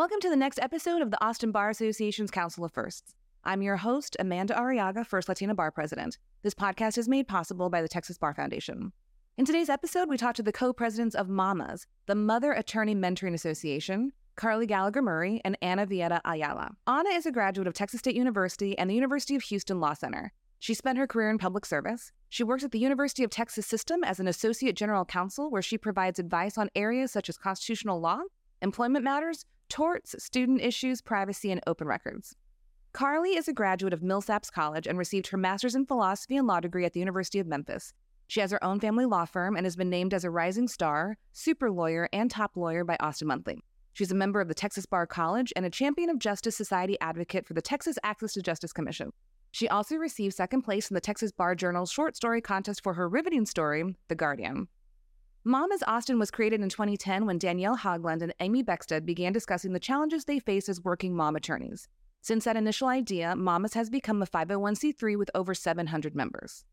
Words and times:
Welcome 0.00 0.20
to 0.20 0.30
the 0.30 0.36
next 0.36 0.58
episode 0.60 1.02
of 1.02 1.10
the 1.10 1.22
Austin 1.22 1.52
Bar 1.52 1.68
Association's 1.68 2.30
Council 2.30 2.64
of 2.64 2.72
Firsts. 2.72 3.14
I'm 3.44 3.60
your 3.60 3.76
host, 3.76 4.16
Amanda 4.18 4.54
Arriaga, 4.54 5.06
First 5.06 5.28
Latina 5.28 5.54
Bar 5.54 5.70
President. 5.72 6.16
This 6.40 6.54
podcast 6.54 6.96
is 6.96 7.06
made 7.06 7.28
possible 7.28 7.68
by 7.68 7.82
the 7.82 7.88
Texas 7.88 8.16
Bar 8.16 8.32
Foundation. 8.32 8.94
In 9.36 9.44
today's 9.44 9.68
episode, 9.68 10.08
we 10.08 10.16
talk 10.16 10.34
to 10.36 10.42
the 10.42 10.52
co 10.52 10.72
presidents 10.72 11.14
of 11.14 11.28
MAMAS, 11.28 11.84
the 12.06 12.14
Mother 12.14 12.52
Attorney 12.54 12.94
Mentoring 12.94 13.34
Association, 13.34 14.14
Carly 14.36 14.64
Gallagher 14.64 15.02
Murray, 15.02 15.42
and 15.44 15.58
Ana 15.60 15.86
Vieira 15.86 16.22
Ayala. 16.24 16.70
Ana 16.86 17.10
is 17.10 17.26
a 17.26 17.30
graduate 17.30 17.68
of 17.68 17.74
Texas 17.74 17.98
State 17.98 18.16
University 18.16 18.78
and 18.78 18.88
the 18.88 18.94
University 18.94 19.36
of 19.36 19.42
Houston 19.42 19.80
Law 19.80 19.92
Center. 19.92 20.32
She 20.58 20.72
spent 20.72 20.96
her 20.96 21.06
career 21.06 21.28
in 21.28 21.36
public 21.36 21.66
service. 21.66 22.10
She 22.30 22.42
works 22.42 22.64
at 22.64 22.70
the 22.70 22.78
University 22.78 23.22
of 23.22 23.28
Texas 23.28 23.66
System 23.66 24.02
as 24.02 24.18
an 24.18 24.28
associate 24.28 24.76
general 24.76 25.04
counsel, 25.04 25.50
where 25.50 25.60
she 25.60 25.76
provides 25.76 26.18
advice 26.18 26.56
on 26.56 26.70
areas 26.74 27.12
such 27.12 27.28
as 27.28 27.36
constitutional 27.36 28.00
law, 28.00 28.20
employment 28.62 29.04
matters, 29.04 29.44
torts, 29.70 30.14
student 30.22 30.60
issues, 30.60 31.00
privacy, 31.00 31.50
and 31.50 31.62
open 31.66 31.86
records. 31.86 32.36
Carly 32.92 33.36
is 33.36 33.48
a 33.48 33.52
graduate 33.52 33.92
of 33.92 34.00
Millsaps 34.00 34.52
College 34.52 34.86
and 34.86 34.98
received 34.98 35.28
her 35.28 35.38
master's 35.38 35.76
in 35.76 35.86
philosophy 35.86 36.36
and 36.36 36.46
law 36.46 36.60
degree 36.60 36.84
at 36.84 36.92
the 36.92 37.00
University 37.00 37.38
of 37.38 37.46
Memphis. 37.46 37.94
She 38.26 38.40
has 38.40 38.50
her 38.50 38.62
own 38.62 38.80
family 38.80 39.06
law 39.06 39.24
firm 39.24 39.56
and 39.56 39.64
has 39.64 39.76
been 39.76 39.88
named 39.88 40.12
as 40.12 40.24
a 40.24 40.30
rising 40.30 40.68
star, 40.68 41.16
super 41.32 41.70
lawyer, 41.70 42.08
and 42.12 42.30
top 42.30 42.56
lawyer 42.56 42.84
by 42.84 42.96
Austin 43.00 43.28
Monthly. 43.28 43.62
She's 43.92 44.12
a 44.12 44.16
member 44.16 44.40
of 44.40 44.48
the 44.48 44.54
Texas 44.54 44.86
Bar 44.86 45.06
College 45.06 45.52
and 45.56 45.64
a 45.64 45.70
champion 45.70 46.10
of 46.10 46.18
Justice 46.18 46.56
Society 46.56 46.96
advocate 47.00 47.46
for 47.46 47.54
the 47.54 47.62
Texas 47.62 47.98
Access 48.02 48.34
to 48.34 48.42
Justice 48.42 48.72
Commission. 48.72 49.12
She 49.52 49.68
also 49.68 49.96
received 49.96 50.34
second 50.34 50.62
place 50.62 50.90
in 50.90 50.94
the 50.94 51.00
Texas 51.00 51.32
Bar 51.32 51.56
Journal's 51.56 51.90
short 51.90 52.14
story 52.14 52.40
contest 52.40 52.82
for 52.82 52.94
her 52.94 53.08
riveting 53.08 53.46
story, 53.46 53.96
The 54.08 54.14
Guardian. 54.14 54.68
MAMAS 55.46 55.82
Austin 55.86 56.18
was 56.18 56.30
created 56.30 56.60
in 56.60 56.68
2010 56.68 57.24
when 57.24 57.38
Danielle 57.38 57.78
Hogland 57.78 58.20
and 58.20 58.34
Amy 58.40 58.62
Beckstead 58.62 59.06
began 59.06 59.32
discussing 59.32 59.72
the 59.72 59.80
challenges 59.80 60.26
they 60.26 60.38
face 60.38 60.68
as 60.68 60.84
working 60.84 61.16
mom 61.16 61.34
attorneys. 61.34 61.88
Since 62.20 62.44
that 62.44 62.58
initial 62.58 62.88
idea, 62.88 63.32
MAMAS 63.34 63.72
has 63.72 63.88
become 63.88 64.20
a 64.20 64.26
501c3 64.26 65.16
with 65.16 65.30
over 65.34 65.54
700 65.54 66.14
members. 66.14 66.66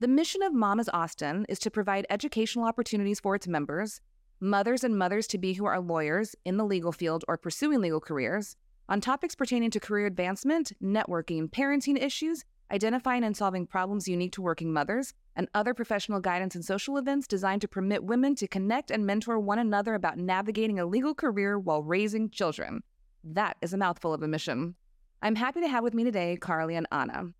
The 0.00 0.08
mission 0.08 0.42
of 0.42 0.52
MAMAS 0.52 0.88
Austin 0.92 1.46
is 1.48 1.60
to 1.60 1.70
provide 1.70 2.08
educational 2.10 2.66
opportunities 2.66 3.20
for 3.20 3.36
its 3.36 3.46
members, 3.46 4.00
mothers 4.40 4.82
and 4.82 4.98
mothers 4.98 5.28
to 5.28 5.38
be 5.38 5.52
who 5.52 5.66
are 5.66 5.78
lawyers 5.78 6.34
in 6.44 6.56
the 6.56 6.66
legal 6.66 6.90
field 6.90 7.24
or 7.28 7.36
pursuing 7.36 7.80
legal 7.80 8.00
careers, 8.00 8.56
on 8.88 9.00
topics 9.00 9.36
pertaining 9.36 9.70
to 9.70 9.78
career 9.78 10.06
advancement, 10.06 10.72
networking, 10.82 11.48
parenting 11.48 12.02
issues, 12.02 12.44
identifying 12.70 13.24
and 13.24 13.36
solving 13.36 13.66
problems 13.66 14.08
unique 14.08 14.32
to 14.32 14.42
working 14.42 14.72
mothers, 14.72 15.14
and 15.36 15.48
other 15.54 15.74
professional 15.74 16.20
guidance 16.20 16.54
and 16.54 16.64
social 16.64 16.96
events 16.96 17.26
designed 17.26 17.60
to 17.60 17.68
permit 17.68 18.04
women 18.04 18.34
to 18.34 18.48
connect 18.48 18.90
and 18.90 19.06
mentor 19.06 19.38
one 19.38 19.58
another 19.58 19.94
about 19.94 20.18
navigating 20.18 20.78
a 20.78 20.86
legal 20.86 21.14
career 21.14 21.58
while 21.58 21.82
raising 21.82 22.30
children. 22.30 22.82
That 23.24 23.56
is 23.62 23.72
a 23.72 23.78
mouthful 23.78 24.12
of 24.12 24.22
a 24.22 24.28
mission. 24.28 24.74
I'm 25.22 25.34
happy 25.34 25.60
to 25.60 25.68
have 25.68 25.84
with 25.84 25.94
me 25.94 26.04
today 26.04 26.36
Carly 26.36 26.76
and 26.76 26.86
Ana. 26.92 27.32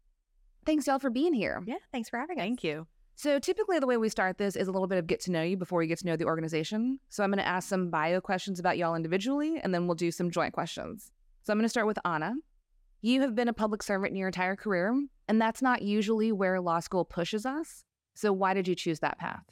Thanks, 0.67 0.87
y'all, 0.87 0.99
for 0.99 1.11
being 1.11 1.33
here. 1.33 1.63
Yeah, 1.67 1.77
thanks 1.93 2.09
for 2.09 2.19
having 2.19 2.39
us. 2.39 2.43
Thank 2.43 2.65
you. 2.65 2.87
So, 3.15 3.39
typically, 3.39 3.81
the 3.81 3.87
way 3.87 3.97
we 3.97 4.09
start 4.09 4.39
this 4.39 4.55
is 4.55 4.69
a 4.69 4.71
little 4.71 4.87
bit 4.87 4.99
of 4.99 5.07
get 5.07 5.21
to 5.23 5.33
know 5.33 5.43
you 5.43 5.57
before 5.57 5.83
you 5.83 5.89
get 5.89 5.99
to 6.01 6.07
know 6.07 6.17
the 6.17 6.27
organization. 6.27 7.01
So, 7.09 7.25
I'm 7.25 7.31
going 7.31 7.39
to 7.39 7.47
ask 7.47 7.69
some 7.69 7.91
bio 7.91 8.21
questions 8.21 8.61
about 8.61 8.79
y'all 8.79 8.95
individually, 8.95 9.59
and 9.61 9.75
then 9.75 9.87
we'll 9.87 9.97
do 9.97 10.13
some 10.13 10.31
joint 10.31 10.53
questions. 10.53 11.11
So, 11.43 11.53
I'm 11.53 11.59
going 11.59 11.65
to 11.65 11.69
start 11.69 11.89
with 11.89 11.99
Ana. 12.05 12.35
You 13.01 13.21
have 13.21 13.35
been 13.35 13.49
a 13.49 13.53
public 13.53 13.83
servant 13.83 14.11
in 14.11 14.17
your 14.17 14.29
entire 14.29 14.57
career, 14.57 14.93
and 15.29 15.41
that's 15.41 15.63
not 15.63 15.83
usually 15.83 16.33
where 16.33 16.61
law 16.61 16.81
school 16.81 17.05
pushes 17.05 17.47
us. 17.47 17.85
So, 18.15 18.33
why 18.33 18.55
did 18.55 18.67
you 18.67 18.75
choose 18.75 18.99
that 19.01 19.19
path? 19.19 19.45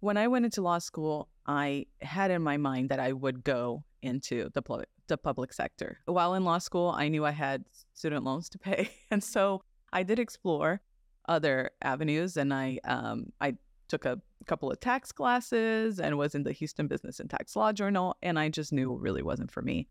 When 0.00 0.16
I 0.16 0.28
went 0.28 0.46
into 0.46 0.62
law 0.62 0.78
school, 0.78 1.28
I 1.46 1.86
had 2.00 2.30
in 2.30 2.40
my 2.40 2.56
mind 2.56 2.88
that 2.88 2.98
I 2.98 3.12
would 3.12 3.44
go 3.44 3.84
into 4.00 4.48
the 4.54 4.62
public, 4.62 4.88
the 5.08 5.18
public 5.18 5.52
sector. 5.52 5.98
While 6.06 6.32
in 6.34 6.44
law 6.44 6.56
school, 6.56 6.94
I 6.96 7.08
knew 7.08 7.26
I 7.26 7.32
had 7.32 7.64
student 7.92 8.24
loans 8.24 8.48
to 8.50 8.58
pay, 8.58 8.90
and 9.10 9.22
so 9.22 9.62
I 9.92 10.02
did 10.02 10.18
explore 10.18 10.80
other 11.28 11.72
avenues, 11.82 12.38
and 12.38 12.54
I 12.54 12.78
um, 12.84 13.32
I 13.42 13.56
took 13.88 14.06
a 14.06 14.18
couple 14.46 14.70
of 14.70 14.80
tax 14.80 15.12
classes 15.12 16.00
and 16.00 16.16
was 16.16 16.34
in 16.34 16.44
the 16.44 16.52
Houston 16.52 16.86
Business 16.86 17.20
and 17.20 17.28
Tax 17.28 17.54
Law 17.54 17.72
Journal, 17.72 18.16
and 18.22 18.38
I 18.38 18.48
just 18.48 18.72
knew 18.72 18.94
it 18.94 19.00
really 19.00 19.22
wasn't 19.22 19.50
for 19.50 19.60
me. 19.60 19.88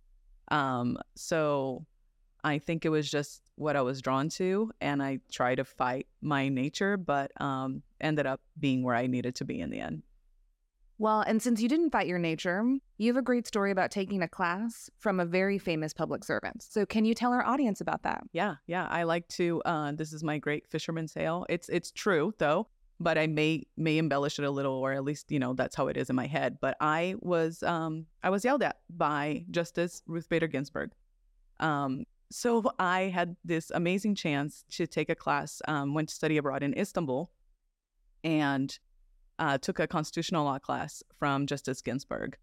Um, 0.49 0.97
so 1.15 1.85
I 2.43 2.59
think 2.59 2.85
it 2.85 2.89
was 2.89 3.09
just 3.09 3.41
what 3.55 3.75
I 3.75 3.81
was 3.81 4.01
drawn 4.01 4.29
to, 4.29 4.71
and 4.81 5.03
I 5.03 5.19
tried 5.31 5.55
to 5.55 5.65
fight 5.65 6.07
my 6.21 6.49
nature, 6.49 6.97
but 6.97 7.31
um, 7.41 7.83
ended 7.99 8.25
up 8.25 8.41
being 8.59 8.83
where 8.83 8.95
I 8.95 9.07
needed 9.07 9.35
to 9.35 9.45
be 9.45 9.59
in 9.59 9.69
the 9.69 9.79
end. 9.79 10.03
Well, 10.97 11.21
and 11.21 11.41
since 11.41 11.61
you 11.61 11.69
didn't 11.69 11.91
fight 11.91 12.07
your 12.07 12.19
nature, 12.19 12.61
you 12.97 13.07
have 13.07 13.17
a 13.17 13.21
great 13.21 13.47
story 13.47 13.71
about 13.71 13.89
taking 13.89 14.21
a 14.21 14.27
class 14.27 14.89
from 14.97 15.21
a 15.21 15.25
very 15.25 15.57
famous 15.57 15.93
public 15.93 16.25
servant. 16.25 16.61
So, 16.61 16.85
can 16.85 17.05
you 17.05 17.13
tell 17.13 17.31
our 17.31 17.45
audience 17.45 17.79
about 17.79 18.03
that? 18.03 18.23
Yeah, 18.33 18.55
yeah. 18.67 18.85
I 18.89 19.03
like 19.03 19.25
to. 19.29 19.61
Uh, 19.63 19.93
this 19.93 20.11
is 20.11 20.25
my 20.25 20.37
great 20.37 20.67
fisherman's 20.67 21.13
tale. 21.13 21.45
It's 21.47 21.69
it's 21.69 21.91
true 21.91 22.33
though, 22.37 22.67
but 22.99 23.17
I 23.17 23.27
may 23.27 23.65
may 23.77 23.97
embellish 23.97 24.39
it 24.39 24.45
a 24.45 24.51
little, 24.51 24.73
or 24.73 24.91
at 24.91 25.05
least 25.05 25.31
you 25.31 25.39
know 25.39 25.53
that's 25.53 25.75
how 25.75 25.87
it 25.87 25.95
is 25.95 26.09
in 26.09 26.17
my 26.17 26.27
head. 26.27 26.57
But 26.59 26.75
I 26.81 27.15
was 27.21 27.63
um, 27.63 28.05
I 28.21 28.29
was 28.29 28.43
yelled 28.43 28.61
at 28.61 28.79
by 28.89 29.45
Justice 29.51 30.03
Ruth 30.05 30.27
Bader 30.27 30.47
Ginsburg. 30.47 30.91
Um, 31.61 32.03
so 32.31 32.71
I 32.77 33.03
had 33.03 33.35
this 33.43 33.71
amazing 33.71 34.15
chance 34.15 34.63
to 34.71 34.87
take 34.87 35.09
a 35.09 35.15
class, 35.15 35.61
um, 35.67 35.93
went 35.93 36.09
to 36.09 36.15
study 36.15 36.37
abroad 36.37 36.63
in 36.63 36.77
Istanbul, 36.77 37.31
and 38.23 38.77
uh, 39.39 39.57
took 39.57 39.79
a 39.79 39.87
constitutional 39.87 40.45
law 40.45 40.59
class 40.59 41.01
from 41.17 41.47
Justice 41.47 41.81
Ginsburg. 41.81 42.37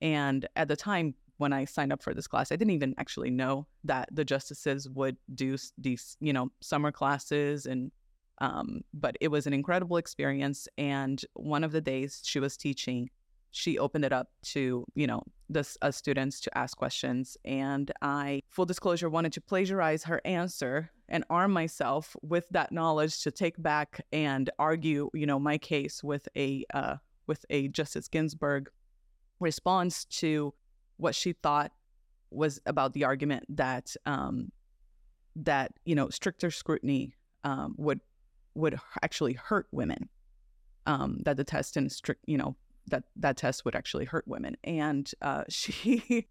And 0.00 0.46
at 0.56 0.68
the 0.68 0.76
time 0.76 1.14
when 1.36 1.52
I 1.52 1.64
signed 1.64 1.92
up 1.92 2.02
for 2.02 2.14
this 2.14 2.26
class, 2.26 2.50
I 2.50 2.56
didn't 2.56 2.74
even 2.74 2.94
actually 2.98 3.30
know 3.30 3.66
that 3.84 4.08
the 4.10 4.24
justices 4.24 4.88
would 4.88 5.16
do 5.34 5.56
these, 5.76 6.16
you 6.20 6.32
know, 6.32 6.50
summer 6.60 6.90
classes 6.90 7.66
and 7.66 7.92
um, 8.40 8.82
but 8.94 9.16
it 9.20 9.28
was 9.28 9.48
an 9.48 9.52
incredible 9.52 9.96
experience. 9.96 10.68
And 10.78 11.20
one 11.34 11.64
of 11.64 11.72
the 11.72 11.80
days 11.80 12.22
she 12.24 12.38
was 12.38 12.56
teaching, 12.56 13.10
she 13.50 13.78
opened 13.78 14.04
it 14.04 14.12
up 14.12 14.28
to 14.42 14.84
you 14.94 15.06
know 15.06 15.22
the 15.48 15.66
uh, 15.82 15.90
students 15.90 16.40
to 16.40 16.58
ask 16.58 16.76
questions 16.76 17.36
and 17.44 17.90
i 18.02 18.40
full 18.48 18.66
disclosure 18.66 19.08
wanted 19.08 19.32
to 19.32 19.40
plagiarize 19.40 20.04
her 20.04 20.20
answer 20.24 20.90
and 21.08 21.24
arm 21.30 21.52
myself 21.52 22.14
with 22.22 22.46
that 22.50 22.70
knowledge 22.70 23.22
to 23.22 23.30
take 23.30 23.60
back 23.62 24.04
and 24.12 24.50
argue 24.58 25.10
you 25.14 25.26
know 25.26 25.38
my 25.38 25.56
case 25.56 26.02
with 26.04 26.28
a 26.36 26.64
uh, 26.74 26.96
with 27.26 27.44
a 27.50 27.68
justice 27.68 28.08
ginsburg 28.08 28.68
response 29.40 30.04
to 30.06 30.52
what 30.96 31.14
she 31.14 31.32
thought 31.32 31.72
was 32.30 32.60
about 32.66 32.92
the 32.92 33.04
argument 33.04 33.44
that 33.48 33.94
um, 34.04 34.50
that 35.36 35.72
you 35.84 35.94
know 35.94 36.08
stricter 36.10 36.50
scrutiny 36.50 37.14
um, 37.44 37.74
would 37.78 38.00
would 38.54 38.78
actually 39.02 39.34
hurt 39.34 39.66
women 39.72 40.08
um, 40.86 41.20
that 41.24 41.36
the 41.36 41.44
test 41.44 41.76
and 41.76 41.90
strict 41.90 42.22
you 42.26 42.36
know 42.36 42.56
that 42.88 43.04
that 43.16 43.36
test 43.36 43.64
would 43.64 43.74
actually 43.74 44.04
hurt 44.04 44.26
women. 44.26 44.56
And 44.64 45.10
uh, 45.22 45.44
she 45.48 46.28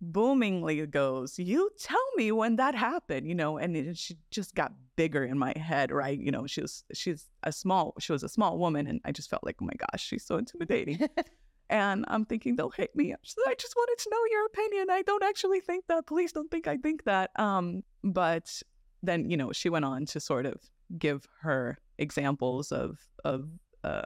boomingly 0.00 0.86
goes, 0.86 1.38
"You 1.38 1.70
tell 1.78 2.04
me 2.16 2.32
when 2.32 2.56
that 2.56 2.74
happened," 2.74 3.26
you 3.26 3.34
know. 3.34 3.58
And 3.58 3.76
it, 3.76 3.98
she 3.98 4.16
just 4.30 4.54
got 4.54 4.72
bigger 4.96 5.24
in 5.24 5.38
my 5.38 5.56
head, 5.56 5.90
right? 5.90 6.18
You 6.18 6.30
know, 6.30 6.46
she 6.46 6.62
was 6.62 6.84
she's 6.92 7.26
a 7.42 7.52
small 7.52 7.94
she 7.98 8.12
was 8.12 8.22
a 8.22 8.28
small 8.28 8.58
woman, 8.58 8.86
and 8.86 9.00
I 9.04 9.12
just 9.12 9.30
felt 9.30 9.44
like, 9.44 9.56
oh 9.60 9.66
my 9.66 9.74
gosh, 9.78 10.02
she's 10.02 10.24
so 10.24 10.36
intimidating. 10.36 11.08
and 11.70 12.04
I'm 12.08 12.24
thinking 12.24 12.56
they'll 12.56 12.70
hate 12.70 12.94
me. 12.94 13.12
I 13.12 13.54
just 13.54 13.74
wanted 13.76 13.98
to 14.02 14.10
know 14.10 14.24
your 14.30 14.46
opinion. 14.46 14.90
I 14.90 15.02
don't 15.02 15.22
actually 15.22 15.60
think 15.60 15.86
that. 15.88 16.06
Please 16.06 16.32
don't 16.32 16.50
think 16.50 16.66
I 16.66 16.76
think 16.76 17.04
that. 17.04 17.30
Um, 17.38 17.82
but 18.02 18.62
then 19.02 19.30
you 19.30 19.36
know 19.36 19.52
she 19.52 19.68
went 19.68 19.84
on 19.84 20.06
to 20.06 20.20
sort 20.20 20.46
of 20.46 20.56
give 20.98 21.26
her 21.40 21.78
examples 21.98 22.72
of 22.72 22.98
of 23.24 23.48
uh, 23.84 24.02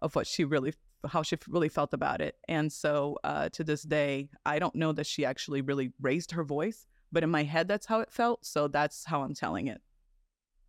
of 0.00 0.14
what 0.14 0.26
she 0.26 0.44
really 0.44 0.74
how 1.06 1.22
she 1.22 1.36
really 1.48 1.68
felt 1.68 1.94
about 1.94 2.20
it. 2.20 2.36
And 2.48 2.72
so 2.72 3.18
uh, 3.24 3.48
to 3.50 3.64
this 3.64 3.82
day, 3.82 4.28
I 4.44 4.58
don't 4.58 4.74
know 4.74 4.92
that 4.92 5.06
she 5.06 5.24
actually 5.24 5.60
really 5.60 5.92
raised 6.00 6.32
her 6.32 6.44
voice, 6.44 6.86
but 7.12 7.22
in 7.22 7.30
my 7.30 7.44
head, 7.44 7.68
that's 7.68 7.86
how 7.86 8.00
it 8.00 8.12
felt. 8.12 8.44
So 8.44 8.68
that's 8.68 9.04
how 9.04 9.22
I'm 9.22 9.34
telling 9.34 9.66
it. 9.68 9.80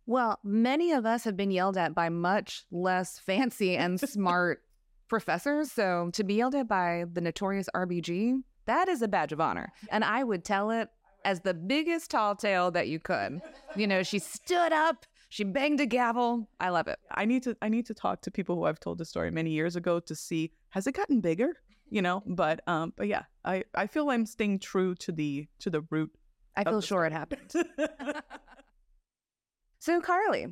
Well, 0.06 0.38
many 0.44 0.92
of 0.92 1.04
us 1.04 1.24
have 1.24 1.36
been 1.36 1.50
yelled 1.50 1.76
at 1.76 1.94
by 1.94 2.08
much 2.08 2.64
less 2.70 3.18
fancy 3.18 3.76
and 3.76 3.98
smart 3.98 4.62
professors. 5.08 5.72
So 5.72 6.10
to 6.12 6.24
be 6.24 6.34
yelled 6.34 6.54
at 6.54 6.68
by 6.68 7.04
the 7.12 7.20
notorious 7.20 7.68
RBG, 7.74 8.42
that 8.66 8.88
is 8.88 9.02
a 9.02 9.08
badge 9.08 9.32
of 9.32 9.40
honor. 9.40 9.72
And 9.90 10.04
I 10.04 10.22
would 10.22 10.44
tell 10.44 10.70
it 10.70 10.88
as 11.24 11.40
the 11.40 11.54
biggest 11.54 12.10
tall 12.10 12.36
tale 12.36 12.70
that 12.70 12.86
you 12.86 13.00
could. 13.00 13.40
You 13.74 13.88
know, 13.88 14.04
she 14.04 14.20
stood 14.20 14.72
up 14.72 15.06
she 15.28 15.44
banged 15.44 15.80
a 15.80 15.86
gavel. 15.86 16.48
I 16.60 16.68
love 16.70 16.88
it. 16.88 16.98
I 17.10 17.24
need 17.24 17.42
to 17.44 17.56
I 17.60 17.68
need 17.68 17.86
to 17.86 17.94
talk 17.94 18.22
to 18.22 18.30
people 18.30 18.56
who 18.56 18.64
I've 18.64 18.80
told 18.80 18.98
the 18.98 19.04
story 19.04 19.30
many 19.30 19.50
years 19.50 19.76
ago 19.76 20.00
to 20.00 20.14
see 20.14 20.52
has 20.70 20.86
it 20.86 20.92
gotten 20.92 21.20
bigger, 21.20 21.54
you 21.90 22.02
know? 22.02 22.22
But 22.26 22.60
um 22.66 22.92
but 22.96 23.08
yeah, 23.08 23.22
I 23.44 23.64
I 23.74 23.86
feel 23.86 24.10
I'm 24.10 24.26
staying 24.26 24.60
true 24.60 24.94
to 24.96 25.12
the 25.12 25.46
to 25.60 25.70
the 25.70 25.82
root. 25.90 26.10
I 26.56 26.64
feel 26.64 26.80
sure 26.80 27.04
it 27.04 27.12
happened. 27.12 27.52
so 29.78 30.00
Carly, 30.00 30.46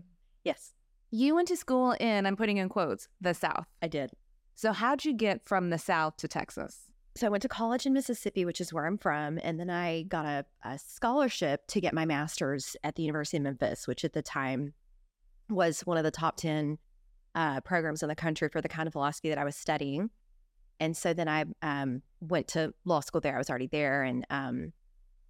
yes. 0.45 0.75
You 1.11 1.37
went 1.37 1.49
to 1.49 1.57
school 1.57 1.93
in 1.93 2.27
I'm 2.27 2.37
putting 2.37 2.57
in 2.57 2.69
quotes, 2.69 3.09
the 3.21 3.35
South. 3.35 3.67
I 3.81 3.89
did. 3.89 4.11
So 4.57 4.73
how'd 4.73 5.05
you 5.05 5.13
get 5.13 5.45
from 5.45 5.71
the 5.71 5.79
South 5.79 6.17
to 6.19 6.29
Texas? 6.29 6.91
So 7.17 7.29
I 7.29 7.31
went 7.31 7.43
to 7.43 7.49
college 7.49 7.87
in 7.87 7.93
Mississippi, 7.93 8.45
which 8.45 8.61
is 8.61 8.73
where 8.73 8.87
I'm 8.87 8.99
from. 8.99 9.39
And 9.43 9.59
then 9.59 9.71
I 9.71 10.03
got 10.03 10.25
a, 10.25 10.45
a 10.65 10.79
scholarship 10.79 11.65
to 11.69 11.81
get 11.81 11.95
my 11.95 12.05
master's 12.05 12.77
at 12.83 12.97
the 12.97 13.05
University 13.05 13.37
of 13.37 13.45
Memphis, 13.45 13.87
which 13.87 14.05
at 14.05 14.15
the 14.15 14.23
time 14.23 14.75
was 15.49 15.83
one 15.83 15.97
of 15.97 16.03
the 16.03 16.11
top 16.11 16.37
10 16.37 16.77
uh, 17.37 17.61
programs 17.61 18.03
in 18.03 18.09
the 18.09 18.17
country 18.17 18.49
for 18.49 18.61
the 18.61 18.69
kind 18.69 18.89
of 18.89 18.93
philosophy 18.93 19.29
that 19.29 19.39
I 19.39 19.45
was 19.45 19.55
studying. 19.55 20.11
And 20.81 20.97
so 20.97 21.15
then 21.15 21.29
I 21.29 21.45
um, 21.63 22.03
went 22.21 22.49
to 22.49 22.75
law 22.85 22.99
school 22.99 23.21
there. 23.21 23.37
I 23.37 23.39
was 23.39 23.49
already 23.49 23.69
there. 23.69 24.03
And, 24.03 24.27
um, 24.31 24.73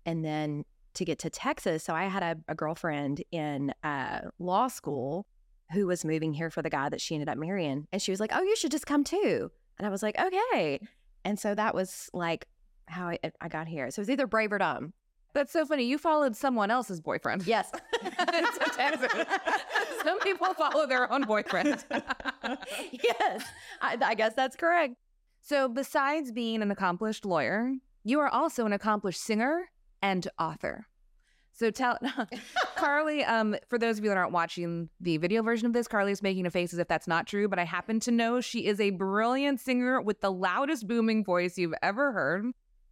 and 0.07 0.25
then 0.25 0.65
to 0.95 1.05
get 1.05 1.19
to 1.19 1.29
Texas, 1.29 1.85
so 1.85 1.95
I 1.95 2.05
had 2.05 2.23
a, 2.23 2.37
a 2.49 2.55
girlfriend 2.55 3.23
in 3.31 3.75
uh, 3.83 4.31
law 4.39 4.69
school 4.69 5.27
who 5.73 5.87
was 5.87 6.03
moving 6.03 6.33
here 6.33 6.49
for 6.49 6.63
the 6.63 6.71
guy 6.71 6.89
that 6.89 7.03
she 7.03 7.15
ended 7.15 7.29
up 7.29 7.37
marrying. 7.37 7.89
And 7.93 8.01
she 8.01 8.11
was 8.11 8.21
like, 8.21 8.31
Oh, 8.35 8.43
you 8.43 8.57
should 8.57 8.71
just 8.71 8.87
come 8.87 9.05
too. 9.05 9.51
And 9.77 9.87
I 9.87 9.91
was 9.91 10.03
like, 10.03 10.19
Okay. 10.19 10.81
And 11.25 11.39
so 11.39 11.55
that 11.55 11.75
was 11.75 12.11
like 12.13 12.47
how 12.87 13.09
I, 13.09 13.19
I 13.41 13.49
got 13.49 13.67
here. 13.67 13.91
So 13.91 14.01
it 14.01 14.03
was 14.03 14.11
either 14.11 14.27
brave 14.27 14.53
or 14.53 14.59
dumb. 14.59 14.93
That's 15.33 15.53
so 15.53 15.67
funny. 15.67 15.85
You 15.85 15.99
followed 15.99 16.37
someone 16.37 16.71
else's 16.71 17.01
boyfriend. 17.01 17.47
Yes. 17.47 17.73
Some 20.05 20.21
people 20.21 20.55
follow 20.55 20.87
their 20.87 21.13
own 21.13 21.23
boyfriend. 21.23 21.85
yes. 21.91 23.45
I, 23.81 23.99
I 24.01 24.15
guess 24.15 24.35
that's 24.35 24.55
correct. 24.55 24.95
So, 25.41 25.69
besides 25.69 26.31
being 26.31 26.63
an 26.63 26.71
accomplished 26.71 27.27
lawyer, 27.27 27.73
you 28.05 28.21
are 28.21 28.29
also 28.29 28.65
an 28.65 28.73
accomplished 28.73 29.21
singer 29.21 29.71
and 30.01 30.27
author. 30.39 30.87
So 31.55 31.71
tell 31.71 31.99
Carly, 32.77 33.25
um, 33.25 33.55
for 33.69 33.79
those 33.79 33.99
of 33.99 34.05
you 34.05 34.11
that 34.11 34.17
aren't 34.17 34.33
watching 34.33 34.89
the 35.01 35.19
video 35.19 35.43
version 35.43 35.67
of 35.67 35.73
this, 35.73 35.87
Carly 35.87 36.11
is 36.11 36.23
making 36.23 36.47
a 36.47 36.51
face 36.51 36.73
as 36.73 36.81
if 36.81 36.89
that's 36.89 37.07
not 37.07 37.27
true, 37.27 37.49
but 37.49 37.61
I 37.61 37.65
happen 37.65 38.01
to 38.01 38.11
know 38.11 38.41
she 38.41 38.67
is 38.67 38.81
a 38.81 38.91
brilliant 38.91 39.61
singer 39.61 40.01
with 40.01 40.21
the 40.21 40.33
loudest 40.33 40.89
booming 40.89 41.25
voice 41.25 41.57
you've 41.57 41.75
ever 41.81 42.13
heard. 42.13 42.47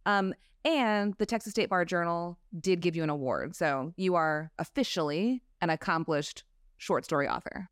Um, 0.05 0.33
and 0.63 1.13
the 1.15 1.25
Texas 1.25 1.51
State 1.51 1.69
Bar 1.69 1.83
Journal 1.83 2.39
did 2.57 2.79
give 2.79 2.95
you 2.95 3.03
an 3.03 3.09
award. 3.09 3.53
So 3.55 3.93
you 3.97 4.15
are 4.15 4.51
officially 4.57 5.43
an 5.61 5.69
accomplished 5.69 6.45
short 6.77 7.03
story 7.03 7.27
author. 7.27 7.67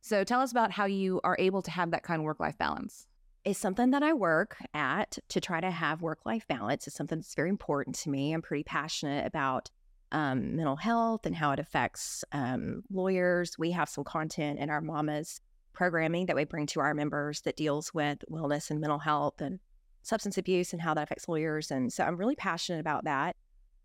So 0.00 0.24
tell 0.24 0.40
us 0.40 0.50
about 0.50 0.72
how 0.72 0.86
you 0.86 1.20
are 1.22 1.36
able 1.38 1.62
to 1.62 1.70
have 1.70 1.92
that 1.92 2.02
kind 2.02 2.20
of 2.20 2.24
work 2.24 2.40
life 2.40 2.58
balance. 2.58 3.06
It's 3.44 3.58
something 3.58 3.90
that 3.92 4.02
I 4.02 4.14
work 4.14 4.56
at 4.74 5.18
to 5.28 5.40
try 5.40 5.60
to 5.60 5.70
have 5.70 6.02
work 6.02 6.20
life 6.24 6.46
balance. 6.48 6.86
It's 6.86 6.96
something 6.96 7.18
that's 7.18 7.34
very 7.34 7.50
important 7.50 7.96
to 7.96 8.10
me. 8.10 8.32
I'm 8.32 8.42
pretty 8.42 8.64
passionate 8.64 9.26
about 9.26 9.70
um, 10.14 10.54
mental 10.54 10.76
health 10.76 11.26
and 11.26 11.34
how 11.34 11.50
it 11.50 11.58
affects 11.58 12.24
um, 12.32 12.84
lawyers. 12.90 13.58
We 13.58 13.72
have 13.72 13.88
some 13.88 14.04
content 14.04 14.60
in 14.60 14.70
our 14.70 14.80
Mamas 14.80 15.40
programming 15.72 16.26
that 16.26 16.36
we 16.36 16.44
bring 16.44 16.66
to 16.68 16.80
our 16.80 16.94
members 16.94 17.40
that 17.42 17.56
deals 17.56 17.92
with 17.92 18.18
wellness 18.30 18.70
and 18.70 18.80
mental 18.80 19.00
health 19.00 19.40
and 19.40 19.58
substance 20.02 20.38
abuse 20.38 20.72
and 20.72 20.80
how 20.80 20.94
that 20.94 21.02
affects 21.02 21.28
lawyers. 21.28 21.72
And 21.72 21.92
so 21.92 22.04
I'm 22.04 22.16
really 22.16 22.36
passionate 22.36 22.78
about 22.78 23.04
that. 23.04 23.34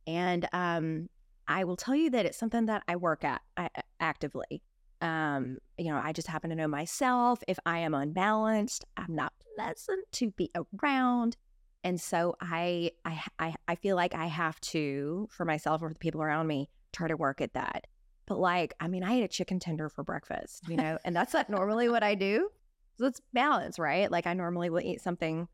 And 0.06 0.48
um, 0.54 1.10
I 1.48 1.64
will 1.64 1.76
tell 1.76 1.96
you 1.96 2.12
that 2.12 2.28
it's 2.28 2.38
something 2.38 2.68
that 2.68 2.84
I 2.88 2.96
work 2.96 3.24
at 3.24 3.42
I, 3.58 3.70
actively. 4.00 4.62
Um, 5.02 5.58
you 5.80 5.86
know, 5.86 6.00
I 6.04 6.14
just 6.14 6.28
happen 6.28 6.52
to 6.52 6.56
know 6.56 6.68
myself. 6.68 7.40
If 7.48 7.58
I 7.66 7.80
am 7.80 7.96
unbalanced, 7.96 8.86
I'm 8.98 9.16
not 9.16 9.34
pleasant 9.56 10.06
to 10.12 10.30
be 10.32 10.52
around. 10.84 11.38
And 11.84 12.00
so 12.00 12.36
I, 12.42 12.92
I, 13.06 13.22
I, 13.40 13.56
I 13.68 13.76
feel 13.76 13.96
like 13.96 14.14
I 14.14 14.26
have 14.26 14.60
to, 14.62 15.28
for 15.32 15.46
myself 15.46 15.82
or 15.82 15.90
for 15.90 15.94
the 15.94 16.00
people 16.00 16.22
around 16.22 16.48
me, 16.48 16.70
try 16.92 17.08
to 17.08 17.16
work 17.16 17.42
at 17.42 17.54
that. 17.54 17.88
But 18.26 18.40
like, 18.40 18.74
I 18.80 18.88
mean, 18.88 19.04
I 19.04 19.16
ate 19.16 19.24
a 19.24 19.28
chicken 19.28 19.60
tender 19.60 19.90
for 19.90 20.04
breakfast, 20.04 20.64
you 20.68 20.78
know, 20.78 20.98
and 21.06 21.16
that's 21.16 21.34
not 21.34 21.50
normally 21.50 21.90
what 21.90 22.04
I 22.04 22.16
do. 22.16 22.50
So 22.98 23.06
it's 23.06 23.22
balance, 23.34 23.80
right? 23.80 24.12
Like 24.12 24.28
I 24.28 24.34
normally 24.34 24.70
will 24.70 24.82
eat 24.82 25.02
something 25.02 25.48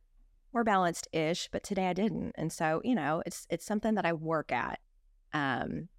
more 0.54 0.64
balanced 0.64 1.08
ish, 1.14 1.48
but 1.52 1.64
today 1.64 1.88
I 1.88 1.94
didn't. 1.94 2.34
And 2.36 2.52
so, 2.52 2.82
you 2.84 2.96
know, 2.96 3.22
it's 3.26 3.46
it's 3.50 3.66
something 3.66 3.96
that 3.96 4.06
I 4.06 4.14
work 4.14 4.52
at. 4.52 4.80
Um, 5.32 5.90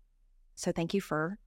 so 0.55 0.72
thank 0.72 0.93
you 0.93 1.00
for 1.00 1.38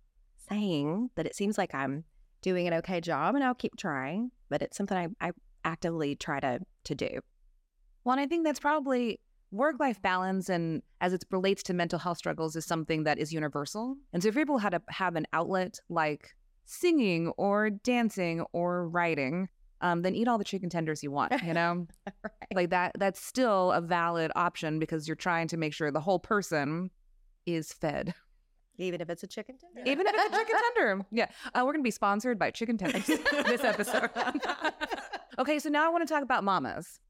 saying 0.49 1.09
that 1.15 1.25
it 1.25 1.35
seems 1.35 1.57
like 1.57 1.75
I'm 1.75 2.05
doing 2.41 2.67
an 2.67 2.73
okay 2.75 3.01
job 3.01 3.35
and 3.35 3.43
I'll 3.43 3.55
keep 3.55 3.75
trying, 3.75 4.31
but 4.47 4.61
it's 4.61 4.77
something 4.77 4.97
I, 4.97 5.07
I 5.19 5.31
actively 5.65 6.15
try 6.15 6.39
to 6.39 6.59
to 6.85 6.95
do. 6.95 7.19
Well, 8.03 8.13
and 8.13 8.21
I 8.21 8.27
think 8.27 8.45
that's 8.45 8.59
probably 8.59 9.19
work 9.51 9.75
life 9.79 10.01
balance 10.01 10.47
and 10.49 10.81
as 11.01 11.13
it 11.13 11.23
relates 11.31 11.63
to 11.63 11.73
mental 11.73 11.97
health 11.97 12.17
struggles 12.17 12.55
is 12.55 12.65
something 12.65 13.03
that 13.03 13.17
is 13.17 13.33
universal. 13.33 13.97
And 14.13 14.21
so 14.21 14.29
if 14.29 14.35
you're 14.35 14.41
able 14.41 14.59
to 14.59 14.81
have 14.89 15.15
an 15.15 15.25
outlet 15.33 15.79
like 15.89 16.35
singing 16.65 17.29
or 17.29 17.69
dancing 17.69 18.45
or 18.53 18.87
writing, 18.87 19.49
um, 19.81 20.01
then 20.01 20.13
eat 20.13 20.27
all 20.27 20.37
the 20.37 20.43
chicken 20.43 20.69
tenders 20.69 21.01
you 21.03 21.09
want, 21.09 21.33
you 21.43 21.53
know? 21.53 21.87
right. 22.23 22.33
Like 22.53 22.69
that 22.69 22.91
that's 22.99 23.23
still 23.23 23.71
a 23.71 23.81
valid 23.81 24.31
option 24.35 24.77
because 24.77 25.07
you're 25.07 25.15
trying 25.15 25.47
to 25.47 25.57
make 25.57 25.73
sure 25.73 25.89
the 25.89 26.01
whole 26.01 26.19
person 26.19 26.91
is 27.45 27.73
fed. 27.73 28.13
Even 28.77 29.01
if 29.01 29.09
it's 29.09 29.23
a 29.23 29.27
chicken 29.27 29.57
tender. 29.57 29.89
Even 29.89 30.07
if 30.07 30.13
it's 30.15 30.33
a 30.33 30.37
chicken 30.37 30.55
tender. 30.75 31.05
Yeah. 31.11 31.27
Uh, 31.47 31.63
we're 31.65 31.73
going 31.73 31.81
to 31.81 31.87
be 31.87 31.91
sponsored 31.91 32.39
by 32.39 32.49
Chicken 32.51 32.77
Tenders 32.77 33.05
this 33.45 33.63
episode. 33.63 34.09
okay, 35.37 35.59
so 35.59 35.67
now 35.69 35.85
I 35.85 35.89
want 35.89 36.07
to 36.07 36.13
talk 36.13 36.23
about 36.23 36.45
mamas. 36.45 37.01